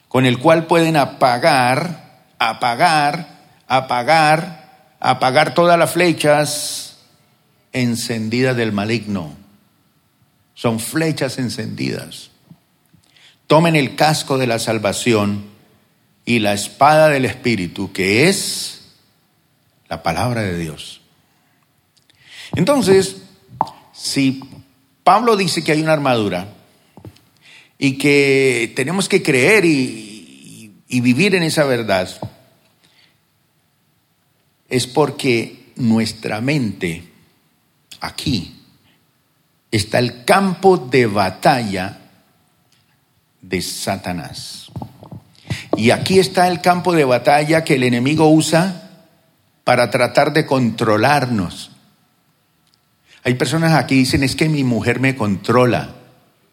[0.09, 6.99] con el cual pueden apagar, apagar, apagar, apagar todas las flechas
[7.73, 9.35] encendidas del maligno.
[10.55, 12.31] Son flechas encendidas.
[13.47, 15.47] Tomen el casco de la salvación
[16.27, 18.83] y la espada del Espíritu, que es
[19.89, 21.01] la palabra de Dios.
[22.55, 23.24] Entonces,
[24.05, 24.39] si
[25.03, 26.49] Pablo dice que hay una armadura
[27.79, 32.09] y que tenemos que creer y, vivir en esa verdad,
[34.69, 37.03] es porque nuestra mente
[38.01, 38.63] aquí
[39.71, 41.99] está el campo de batalla
[43.41, 44.71] de Satanás.
[45.77, 48.91] Y aquí está el campo de batalla que el enemigo usa
[49.65, 51.74] para tratar de controlarnos.
[53.25, 55.95] Hay personas aquí que dicen, es que mi mujer me controla.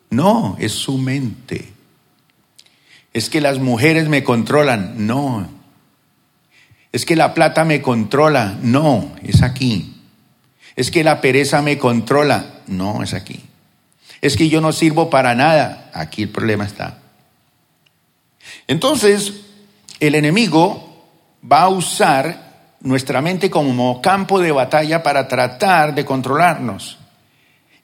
[0.10, 1.74] No, es su mente.
[3.14, 5.06] Es que las mujeres me controlan.
[5.06, 5.50] No.
[6.94, 8.58] Es que la plata me controla.
[8.62, 10.02] No, es aquí.
[10.78, 12.62] Es que la pereza me controla.
[12.68, 13.42] No, es aquí.
[14.22, 15.92] Es que yo no sirvo para nada.
[15.94, 17.00] Aquí el problema está.
[18.68, 19.42] Entonces,
[20.00, 21.06] el enemigo
[21.50, 22.51] va a usar
[22.82, 26.98] nuestra mente como campo de batalla para tratar de controlarnos.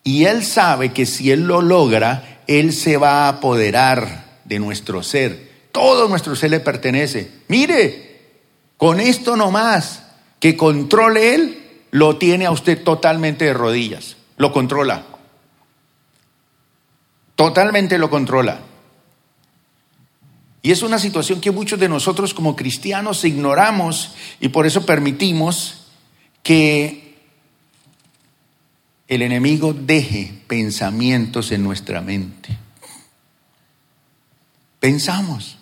[0.04, 5.04] Y él sabe que si él lo logra, él se va a apoderar de nuestro
[5.04, 5.48] ser.
[5.72, 7.32] Todo nuestro ser le pertenece.
[7.48, 8.22] Mire,
[8.78, 10.04] con esto nomás,
[10.40, 15.04] que controle él, lo tiene a usted totalmente de rodillas lo controla.
[17.36, 18.60] Totalmente lo controla.
[20.68, 25.86] Y es una situación que muchos de nosotros como cristianos ignoramos y por eso permitimos
[26.44, 27.16] que
[29.08, 32.58] el enemigo deje pensamientos en nuestra mente.
[34.82, 35.58] Pensamos.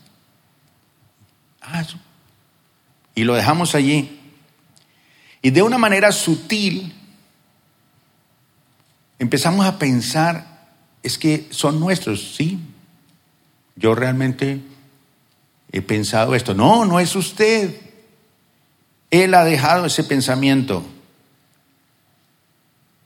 [1.62, 1.86] Ah,
[3.14, 4.20] y lo dejamos allí.
[5.44, 6.96] Y de una manera sutil
[9.20, 10.68] empezamos a pensar,
[11.04, 12.58] es que son nuestros, sí.
[13.76, 14.64] Yo realmente
[15.78, 16.54] he pensado esto.
[16.54, 17.76] No, no es usted.
[19.12, 20.84] Él ha dejado ese pensamiento.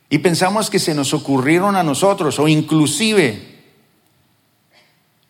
[0.10, 3.60] Y pensamos que se nos ocurrieron a nosotros o inclusive,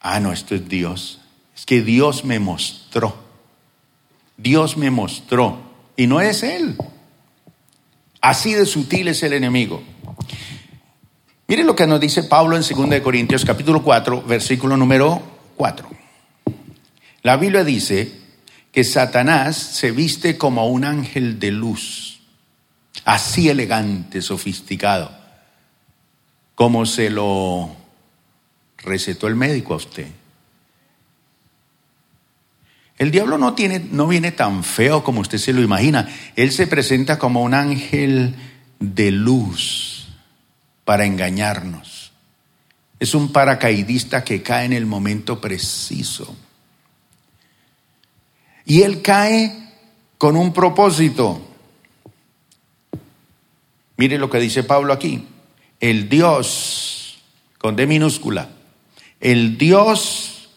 [0.02, 1.22] ah, no, esto es Dios.
[1.56, 3.16] Es que Dios me mostró.
[4.38, 5.60] Dios me mostró.
[5.96, 6.78] Y no es Él.
[8.22, 9.82] Así de sutil es el enemigo.
[11.48, 15.22] Miren lo que nos dice Pablo en 2 Corintios capítulo 4, versículo número
[15.56, 16.09] 4.
[17.22, 18.12] La Biblia dice
[18.72, 22.22] que Satanás se viste como un ángel de luz,
[23.04, 25.12] así elegante, sofisticado,
[26.56, 27.76] como se lo
[28.78, 30.08] recetó el médico a usted.
[32.98, 36.10] El diablo no, tiene, no viene tan feo como usted se lo imagina.
[36.36, 38.36] Él se presenta como un ángel
[38.80, 40.10] de luz
[40.84, 42.12] para engañarnos.
[43.00, 46.36] Es un paracaidista que cae en el momento preciso.
[48.70, 49.52] Y él cae
[50.20, 51.42] con un propósito.
[53.98, 55.26] Mire lo que dice Pablo aquí.
[55.80, 57.18] El Dios,
[57.58, 58.48] con D minúscula,
[59.20, 60.52] el Dios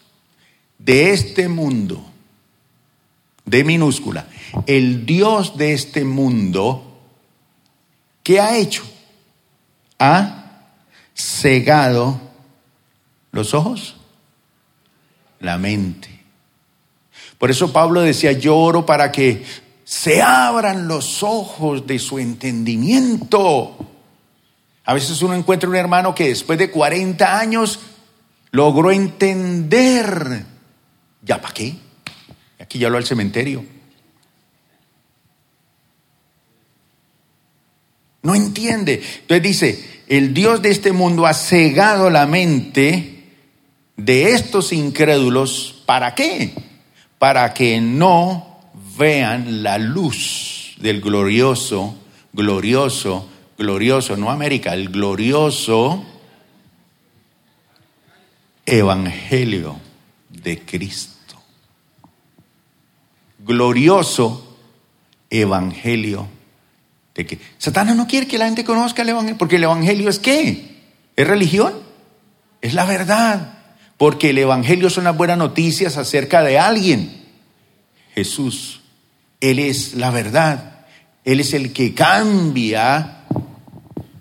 [0.77, 2.05] de este mundo,
[3.45, 4.27] D minúscula,
[4.67, 7.01] el Dios de este mundo,
[8.21, 8.83] ¿qué ha hecho?
[9.97, 10.67] Ha
[11.15, 12.21] cegado
[13.31, 13.95] los ojos,
[15.39, 16.12] la mente.
[17.43, 19.43] Por eso Pablo decía, yo oro para que
[19.83, 23.75] se abran los ojos de su entendimiento.
[24.85, 27.81] A veces uno encuentra un hermano que después de 40 años
[28.51, 30.45] logró entender.
[31.21, 31.75] ¿Ya para qué?
[32.61, 33.65] Aquí ya lo al cementerio.
[38.21, 39.03] No entiende.
[39.19, 43.33] Entonces dice, el Dios de este mundo ha cegado la mente
[43.97, 45.83] de estos incrédulos.
[45.85, 46.71] ¿Para qué?
[47.23, 48.59] Para que no
[48.97, 51.95] vean la luz del glorioso,
[52.33, 56.03] glorioso, glorioso, no América, el glorioso
[58.65, 59.77] Evangelio
[60.27, 61.13] de Cristo
[63.39, 64.57] glorioso
[65.29, 66.27] evangelio
[67.15, 70.19] de que Satanás no quiere que la gente conozca el evangelio, porque el evangelio es
[70.19, 70.81] qué?
[71.15, 71.73] ¿Es religión?
[72.59, 73.62] Es la verdad,
[74.03, 77.23] porque el evangelio son las buenas noticias acerca de alguien.
[78.13, 78.81] Jesús,
[79.39, 80.87] Él es la verdad,
[81.23, 83.23] Él es el que cambia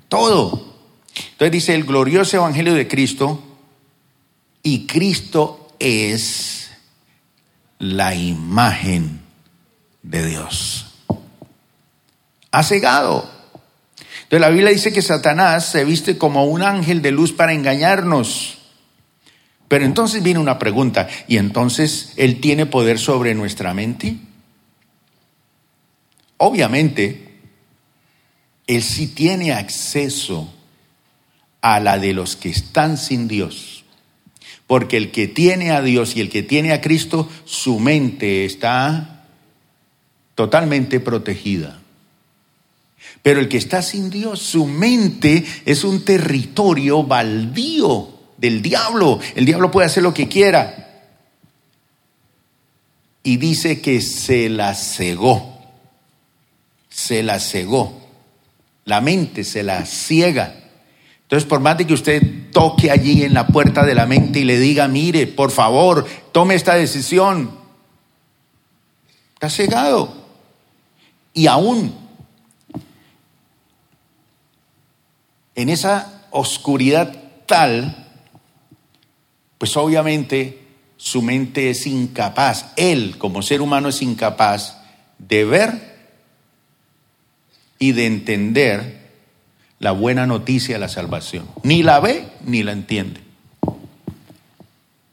[0.06, 0.76] todo.
[1.32, 3.42] Entonces dice el glorioso evangelio de Cristo
[4.62, 6.70] y Cristo es
[7.80, 9.20] la imagen
[10.04, 10.86] de Dios.
[12.52, 13.28] Ha cegado.
[14.22, 18.61] Entonces la Biblia dice que Satanás se viste como un ángel de luz para engañarnos.
[19.72, 24.18] Pero entonces viene una pregunta, ¿y entonces él tiene poder sobre nuestra mente?
[26.36, 27.38] Obviamente,
[28.66, 30.52] él sí tiene acceso
[31.62, 33.86] a la de los que están sin Dios.
[34.66, 39.24] Porque el que tiene a Dios y el que tiene a Cristo, su mente está
[40.34, 41.80] totalmente protegida.
[43.22, 48.11] Pero el que está sin Dios, su mente es un territorio baldío
[48.42, 49.20] del diablo.
[49.36, 50.88] El diablo puede hacer lo que quiera.
[53.22, 55.60] Y dice que se la cegó.
[56.90, 58.00] Se la cegó.
[58.84, 60.56] La mente se la ciega.
[61.22, 64.44] Entonces, por más de que usted toque allí en la puerta de la mente y
[64.44, 67.56] le diga, mire, por favor, tome esta decisión,
[69.34, 70.12] está cegado.
[71.32, 71.94] Y aún
[75.54, 77.14] en esa oscuridad
[77.46, 78.01] tal,
[79.62, 80.58] pues obviamente
[80.96, 84.78] su mente es incapaz, él como ser humano es incapaz
[85.20, 85.98] de ver
[87.78, 89.08] y de entender
[89.78, 91.46] la buena noticia de la salvación.
[91.62, 93.20] Ni la ve ni la entiende.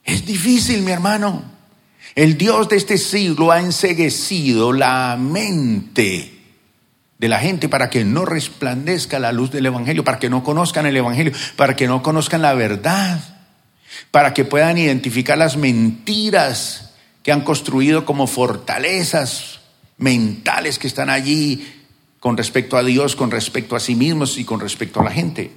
[0.04, 1.43] Es difícil, mi hermano.
[2.16, 6.39] El Dios de este siglo ha enseguecido la mente
[7.20, 10.88] de la gente para que no resplandezca la luz del Evangelio, para que no conozcan
[10.88, 13.39] el Evangelio, para que no conozcan la verdad,
[14.12, 16.92] para que puedan identificar las mentiras
[17.24, 19.60] que han construido como fortalezas
[19.98, 21.76] mentales que están allí
[22.20, 25.52] con respecto a Dios, con respecto a sí mismos y con respecto a la gente.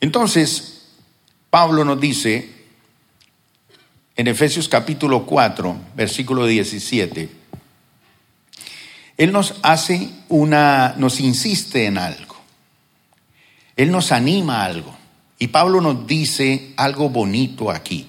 [0.00, 0.86] Entonces,
[1.50, 2.58] Pablo nos dice
[4.16, 7.28] en Efesios capítulo 4, versículo 17,
[9.16, 12.36] Él nos hace una, nos insiste en algo,
[13.76, 14.97] Él nos anima a algo.
[15.38, 18.06] Y Pablo nos dice algo bonito aquí.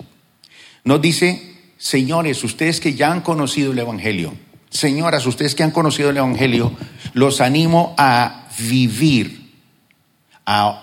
[0.84, 4.34] Nos dice, señores, ustedes que ya han conocido el Evangelio,
[4.70, 6.72] Señoras, ustedes que han conocido el Evangelio,
[7.14, 9.52] los animo a vivir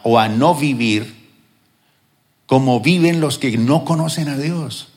[0.03, 1.15] o a no vivir
[2.47, 4.89] como viven los que no conocen a Dios.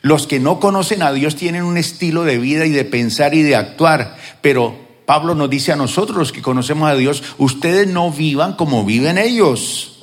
[0.00, 3.42] Los que no conocen a Dios tienen un estilo de vida y de pensar y
[3.42, 4.76] de actuar, pero
[5.06, 9.18] Pablo nos dice a nosotros los que conocemos a Dios, ustedes no vivan como viven
[9.18, 9.93] ellos.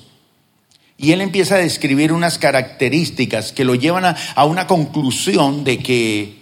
[1.01, 5.79] Y él empieza a describir unas características que lo llevan a, a una conclusión de
[5.79, 6.41] que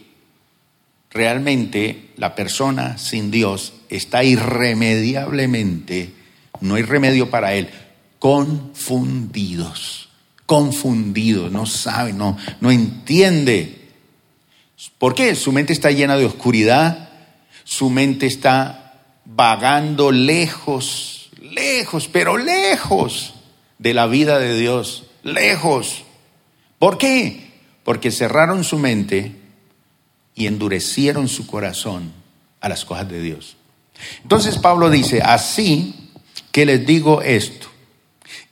[1.11, 6.13] realmente la persona sin Dios está irremediablemente,
[6.59, 7.69] no hay remedio para él,
[8.19, 10.09] confundidos,
[10.45, 13.93] confundidos, no sabe, no, no entiende.
[14.97, 15.35] ¿Por qué?
[15.35, 17.07] Su mente está llena de oscuridad,
[17.63, 23.35] su mente está vagando lejos, lejos, pero lejos
[23.79, 26.03] de la vida de Dios, lejos.
[26.77, 27.49] ¿Por qué?
[27.83, 29.35] Porque cerraron su mente
[30.35, 32.11] y endurecieron su corazón
[32.61, 33.57] a las cosas de Dios.
[34.21, 36.11] Entonces Pablo dice, así
[36.51, 37.67] que les digo esto,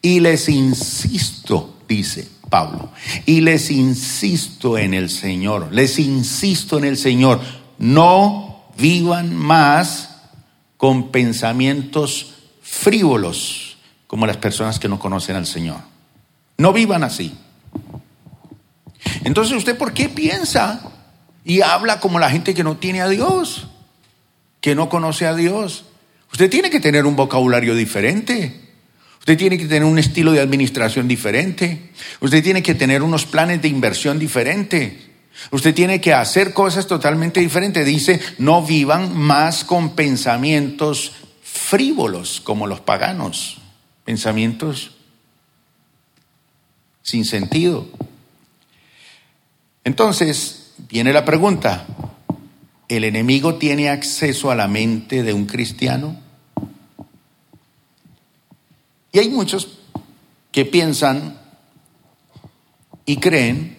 [0.01, 2.91] y les insisto, dice Pablo,
[3.25, 7.41] y les insisto en el Señor, les insisto en el Señor,
[7.77, 10.15] no vivan más
[10.77, 13.66] con pensamientos frívolos
[14.07, 15.81] como las personas que no conocen al Señor.
[16.57, 17.37] No vivan así.
[19.23, 20.81] Entonces, ¿usted por qué piensa
[21.43, 23.67] y habla como la gente que no tiene a Dios,
[24.61, 25.85] que no conoce a Dios?
[26.31, 28.61] Usted tiene que tener un vocabulario diferente.
[29.19, 31.91] Usted tiene que tener un estilo de administración diferente.
[32.21, 34.93] Usted tiene que tener unos planes de inversión diferentes.
[35.51, 37.85] Usted tiene que hacer cosas totalmente diferentes.
[37.85, 41.11] Dice, no vivan más con pensamientos
[41.43, 43.57] frívolos como los paganos.
[44.07, 44.91] Pensamientos
[47.01, 47.85] sin sentido.
[49.83, 51.85] Entonces, viene la pregunta,
[52.87, 56.17] ¿el enemigo tiene acceso a la mente de un cristiano?
[59.11, 59.79] Y hay muchos
[60.53, 61.41] que piensan
[63.05, 63.77] y creen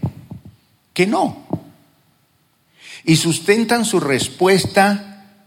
[0.93, 1.47] que no.
[3.03, 5.47] Y sustentan su respuesta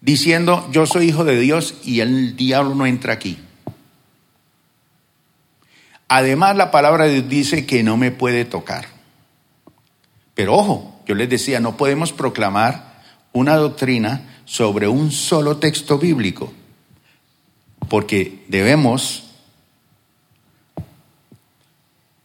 [0.00, 3.36] diciendo, yo soy hijo de Dios y el diablo no entra aquí.
[6.14, 8.86] Además, la palabra de Dios dice que no me puede tocar.
[10.34, 13.00] Pero ojo, yo les decía, no podemos proclamar
[13.32, 16.52] una doctrina sobre un solo texto bíblico,
[17.88, 19.22] porque debemos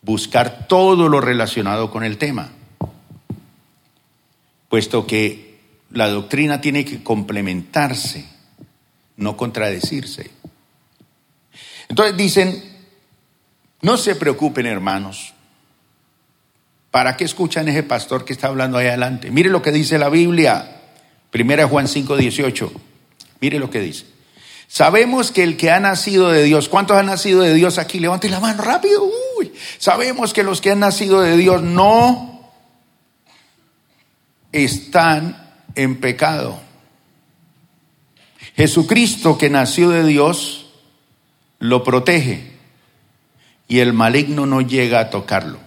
[0.01, 2.49] buscar todo lo relacionado con el tema,
[4.67, 5.61] puesto que
[5.91, 8.27] la doctrina tiene que complementarse,
[9.15, 10.29] no contradecirse.
[11.87, 12.76] Entonces dicen,
[13.81, 15.33] no se preocupen hermanos,
[16.97, 19.29] ¿Para qué escuchan ese pastor que está hablando ahí adelante?
[19.29, 20.81] Mire lo que dice la Biblia.
[21.29, 22.71] Primera Juan 5, 18.
[23.39, 24.05] Mire lo que dice.
[24.67, 27.99] Sabemos que el que ha nacido de Dios, ¿cuántos han nacido de Dios aquí?
[27.99, 29.07] Levante la mano rápido.
[29.37, 29.53] Uy.
[29.77, 32.51] Sabemos que los que han nacido de Dios no
[34.51, 36.59] están en pecado.
[38.55, 40.71] Jesucristo que nació de Dios
[41.59, 42.56] lo protege
[43.67, 45.59] y el maligno no llega a tocarlo.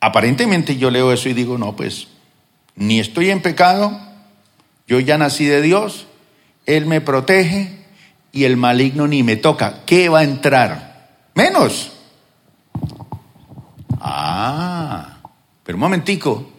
[0.00, 2.08] Aparentemente yo leo eso y digo, no, pues
[2.76, 3.98] ni estoy en pecado,
[4.86, 6.06] yo ya nací de Dios,
[6.66, 7.84] Él me protege
[8.32, 9.84] y el maligno ni me toca.
[9.84, 11.08] ¿Qué va a entrar?
[11.34, 11.92] Menos.
[14.00, 15.18] Ah,
[15.64, 16.52] pero un momentico.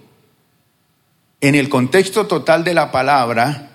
[1.41, 3.70] En el contexto total de la palabra,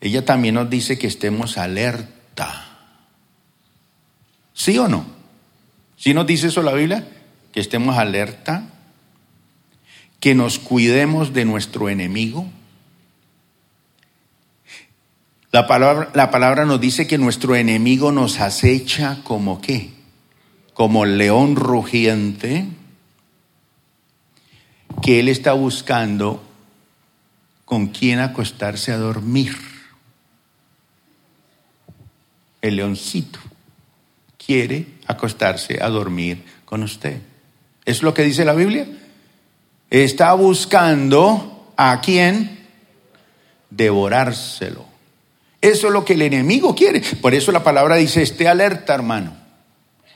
[0.00, 2.15] ella también nos dice que estemos alerta.
[4.54, 5.06] ¿Sí o no?
[5.96, 7.06] ¿Sí nos dice eso la Biblia?
[7.56, 8.64] que estemos alerta,
[10.20, 12.44] que nos cuidemos de nuestro enemigo.
[15.52, 19.88] La palabra, la palabra nos dice que nuestro enemigo nos acecha como qué?
[20.74, 22.66] Como león rugiente,
[25.00, 26.44] que él está buscando
[27.64, 29.56] con quién acostarse a dormir.
[32.66, 33.38] El leoncito
[34.44, 37.18] quiere acostarse a dormir con usted.
[37.84, 38.86] ¿Es lo que dice la Biblia?
[39.88, 42.66] Está buscando a quién
[43.70, 44.84] devorárselo.
[45.60, 47.00] Eso es lo que el enemigo quiere.
[47.20, 49.32] Por eso la palabra dice, esté alerta, hermano.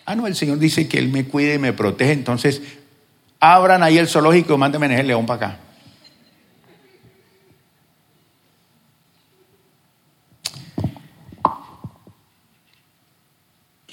[0.04, 2.12] Ah, no, el Señor dice que Él me cuide y me protege.
[2.12, 2.62] Entonces,
[3.38, 5.60] abran ahí el zoológico y mándenme el león para acá.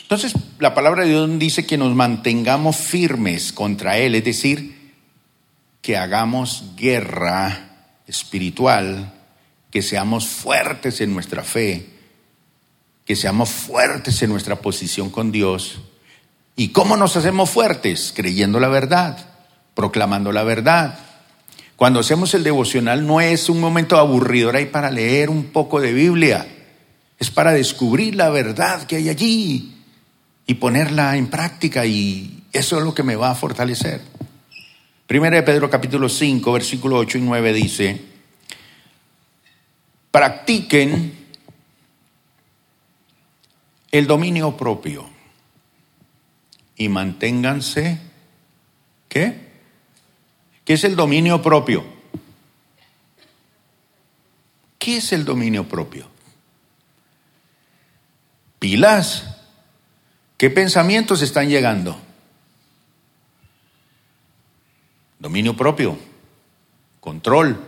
[0.07, 4.93] Entonces, la palabra de Dios dice que nos mantengamos firmes contra Él, es decir,
[5.81, 9.13] que hagamos guerra espiritual,
[9.69, 11.89] que seamos fuertes en nuestra fe,
[13.03, 15.81] que seamos fuertes en nuestra posición con Dios.
[16.55, 18.13] ¿Y cómo nos hacemos fuertes?
[18.15, 19.17] Creyendo la verdad,
[19.75, 20.99] proclamando la verdad.
[21.75, 25.91] Cuando hacemos el devocional no es un momento aburridor ahí para leer un poco de
[25.91, 26.47] Biblia,
[27.19, 29.73] es para descubrir la verdad que hay allí
[30.47, 34.01] y ponerla en práctica y eso es lo que me va a fortalecer.
[35.05, 38.01] Primera de Pedro capítulo 5, versículo 8 y 9 dice,
[40.09, 41.13] practiquen
[43.91, 45.09] el dominio propio
[46.77, 47.99] y manténganse,
[49.09, 49.47] ¿qué?
[50.63, 51.85] ¿Qué es el dominio propio?
[54.79, 56.09] ¿Qué es el dominio propio?
[58.59, 59.36] Pilas.
[60.38, 61.99] ¿Qué pensamientos están llegando?
[65.19, 65.97] Dominio propio,
[66.99, 67.59] control.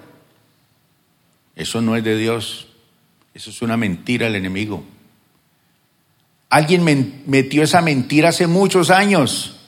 [1.56, 2.68] Eso no es de Dios.
[3.34, 4.84] Eso es una mentira del enemigo.
[6.50, 9.60] Alguien metió esa mentira hace muchos años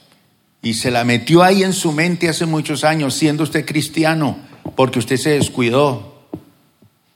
[0.62, 4.38] y se la metió ahí en su mente hace muchos años, siendo usted cristiano,
[4.76, 6.28] porque usted se descuidó,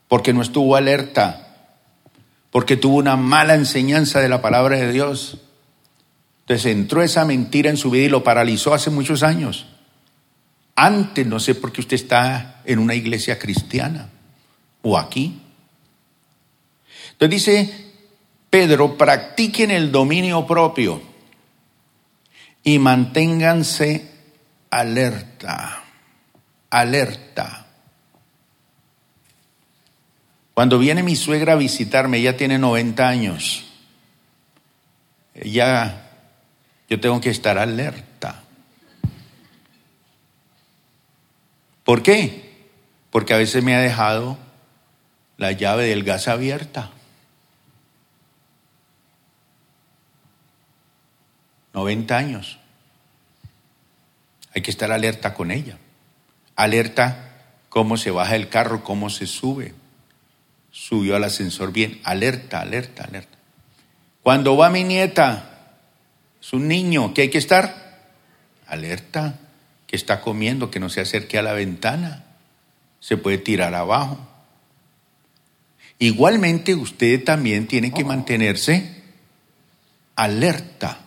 [0.08, 1.56] porque no estuvo alerta,
[2.52, 5.40] porque tuvo una mala enseñanza de la palabra de Dios.
[6.46, 9.66] Entonces entró esa mentira en su vida y lo paralizó hace muchos años.
[10.76, 14.10] Antes no sé por qué usted está en una iglesia cristiana
[14.84, 15.42] o aquí.
[17.14, 17.86] Entonces dice
[18.52, 21.02] Pedro, practiquen el dominio propio
[22.64, 24.12] y manténganse
[24.70, 25.84] alerta,
[26.70, 27.66] alerta.
[30.54, 33.66] Cuando viene mi suegra a visitarme, ella tiene 90 años,
[35.44, 36.05] ya
[36.90, 38.44] yo tengo que estar alerta.
[41.84, 42.68] ¿Por qué?
[43.12, 44.38] Porque a veces me ha dejado
[45.38, 46.92] la llave del gas abierta.
[51.74, 52.58] 90 años.
[54.54, 55.78] Hay que estar alerta con ella.
[56.56, 57.34] Alerta
[57.70, 59.74] cómo se baja el carro, cómo se sube.
[60.72, 62.00] Subió al ascensor bien.
[62.04, 63.38] Alerta, alerta, alerta.
[64.24, 65.55] Cuando va mi nieta,
[66.46, 68.14] es un niño, ¿qué hay que estar?
[68.68, 69.40] Alerta,
[69.88, 72.24] que está comiendo, que no se acerque a la ventana.
[73.00, 74.20] Se puede tirar abajo.
[75.98, 79.02] Igualmente usted también tiene que mantenerse
[80.16, 81.00] alerta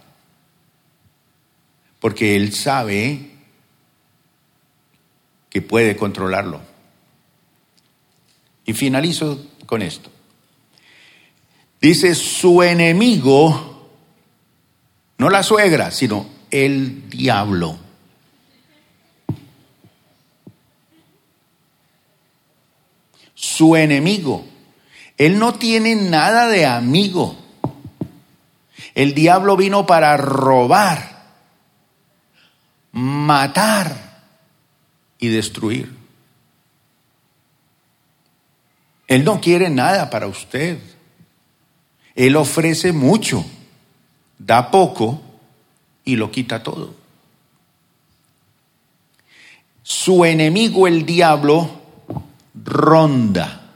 [2.01, 3.31] porque Él sabe
[5.51, 6.61] que puede controlarlo.
[8.65, 10.11] Y finalizo con esto.
[11.81, 13.68] Dice, su enemigo,
[15.19, 17.79] no la suegra, sino el diablo.
[23.35, 24.47] Su enemigo.
[25.17, 27.37] Él no tiene nada de amigo.
[28.95, 31.19] El diablo vino para robar
[32.93, 33.97] matar
[35.19, 35.95] y destruir.
[39.07, 40.79] Él no quiere nada para usted.
[42.15, 43.45] Él ofrece mucho,
[44.39, 45.21] da poco
[46.05, 46.95] y lo quita todo.
[49.83, 51.71] Su enemigo el diablo
[52.55, 53.73] ronda,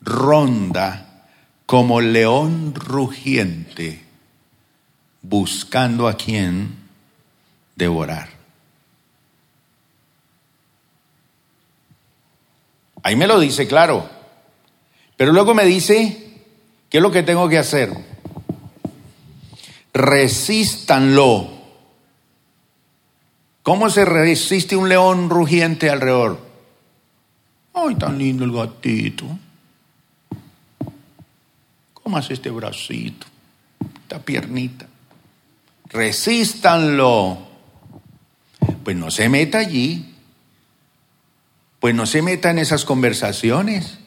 [0.00, 1.26] ronda
[1.66, 4.04] como león rugiente,
[5.22, 6.76] buscando a quien
[7.74, 8.28] devorar.
[13.02, 14.08] Ahí me lo dice claro.
[15.16, 16.42] Pero luego me dice,
[16.90, 17.92] ¿qué es lo que tengo que hacer?
[19.96, 21.50] Resístanlo.
[23.62, 26.38] ¿Cómo se resiste un león rugiente alrededor?
[27.74, 29.26] Ay, tan lindo el gatito.
[31.94, 33.26] ¿Cómo hace este bracito?
[34.04, 34.86] Esta piernita.
[35.90, 37.46] Resístanlo
[38.86, 40.14] pues no se meta allí,
[41.80, 43.98] pues no se meta en esas conversaciones,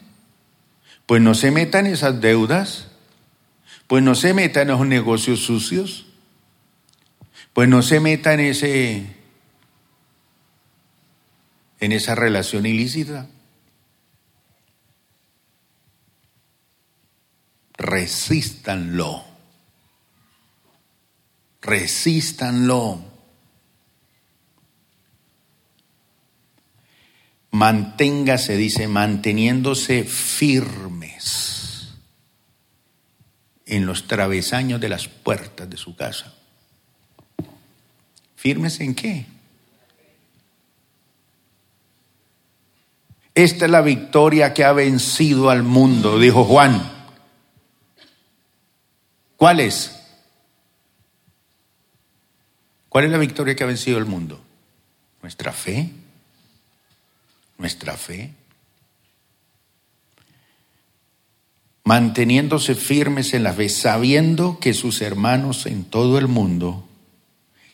[1.04, 2.86] pues no se meta en esas deudas,
[3.90, 6.06] pues no se meta en esos negocios sucios,
[7.52, 9.16] pues no se meta en ese
[11.80, 13.26] en esa relación ilícita.
[17.76, 19.24] Resístanlo.
[21.60, 23.02] Resístanlo.
[27.50, 31.49] manténgase, dice, manteniéndose firmes
[33.70, 36.34] en los travesaños de las puertas de su casa.
[38.36, 39.26] ¿Firmes en qué?
[43.34, 46.82] Esta es la victoria que ha vencido al mundo, dijo Juan.
[49.36, 49.96] ¿Cuál es?
[52.88, 54.38] ¿Cuál es la victoria que ha vencido el mundo?
[55.22, 55.90] Nuestra fe
[57.60, 58.32] nuestra fe,
[61.90, 66.88] manteniéndose firmes en la fe, sabiendo que sus hermanos en todo el mundo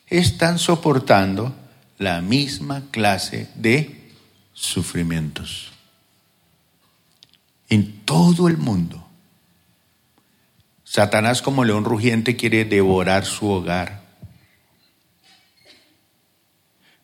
[0.06, 1.54] están soportando
[1.98, 4.10] la misma clase de
[4.54, 5.70] sufrimientos.
[7.68, 9.06] En todo el mundo.
[10.82, 14.00] Satanás como león rugiente quiere devorar su hogar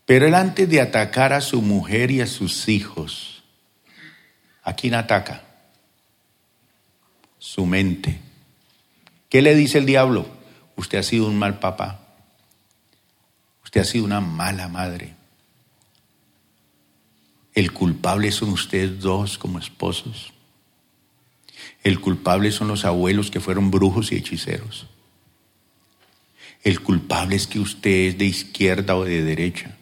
[0.07, 3.45] Pero él antes de atacar a su mujer y a sus hijos,
[4.63, 5.52] ¿a quién ataca?
[7.43, 8.20] Su mente,
[9.28, 10.28] ¿Qué le dice el diablo?
[10.76, 12.07] Usted ha sido un mal papá.
[13.64, 15.16] Usted ha sido una mala madre.
[17.53, 20.32] El culpable son ustedes dos como esposos.
[21.82, 24.86] El culpable son los abuelos que fueron brujos y hechiceros.
[26.62, 29.76] El culpable es que usted es de izquierda o de derecha.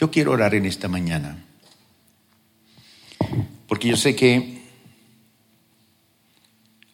[0.00, 1.44] Yo quiero orar en esta mañana,
[3.68, 4.62] porque yo sé que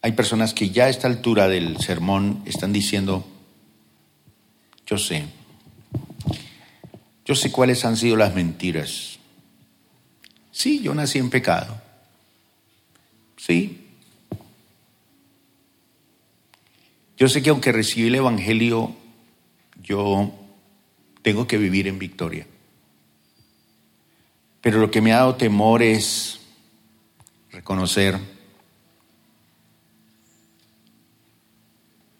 [0.01, 3.25] hay personas que ya a esta altura del sermón están diciendo,
[4.85, 5.23] yo sé,
[7.23, 9.19] yo sé cuáles han sido las mentiras.
[10.51, 11.81] Sí, yo nací en pecado.
[13.37, 13.85] Sí.
[17.15, 18.93] Yo sé que aunque recibí el Evangelio,
[19.81, 20.33] yo
[21.21, 22.45] tengo que vivir en victoria.
[24.61, 26.39] Pero lo que me ha dado temor es
[27.51, 28.19] reconocer,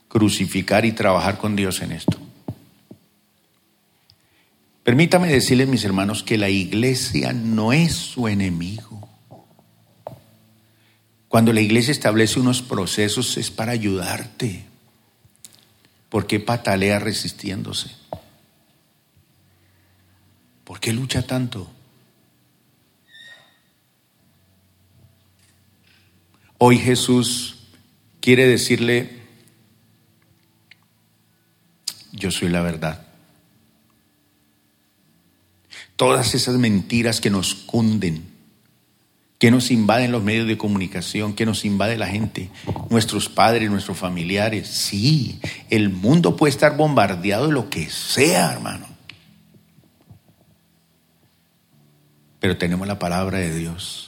[0.07, 2.17] crucificar y trabajar con Dios en esto.
[4.83, 9.07] Permítame decirles, mis hermanos, que la iglesia no es su enemigo.
[11.27, 14.63] Cuando la iglesia establece unos procesos es para ayudarte.
[16.09, 17.91] ¿Por qué patalea resistiéndose?
[20.63, 21.69] ¿Por qué lucha tanto?
[26.59, 27.57] Hoy Jesús
[28.19, 29.17] quiere decirle,
[32.11, 33.05] yo soy la verdad.
[35.95, 38.25] Todas esas mentiras que nos cunden,
[39.39, 42.49] que nos invaden los medios de comunicación, que nos invade la gente,
[42.89, 44.67] nuestros padres, nuestros familiares.
[44.67, 45.39] Sí,
[45.69, 48.87] el mundo puede estar bombardeado de lo que sea, hermano.
[52.39, 54.06] Pero tenemos la palabra de Dios.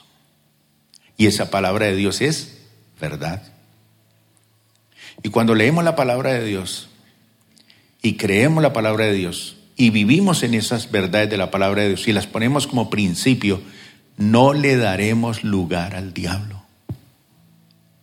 [1.20, 2.60] Y esa palabra de Dios es
[3.02, 3.44] verdad.
[5.22, 6.88] Y cuando leemos la palabra de Dios
[8.02, 11.90] y creemos la palabra de Dios y vivimos en esas verdades de la palabra de
[11.90, 13.62] Dios y las ponemos como principio,
[14.16, 16.64] no le daremos lugar al diablo.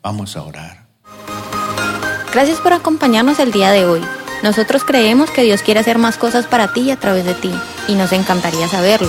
[0.03, 0.85] Vamos a orar.
[2.35, 4.03] Gracias por acompañarnos el día de hoy.
[4.43, 7.51] Nosotros creemos que Dios quiere hacer más cosas para ti a través de ti
[7.89, 9.09] y nos encantaría saberlo.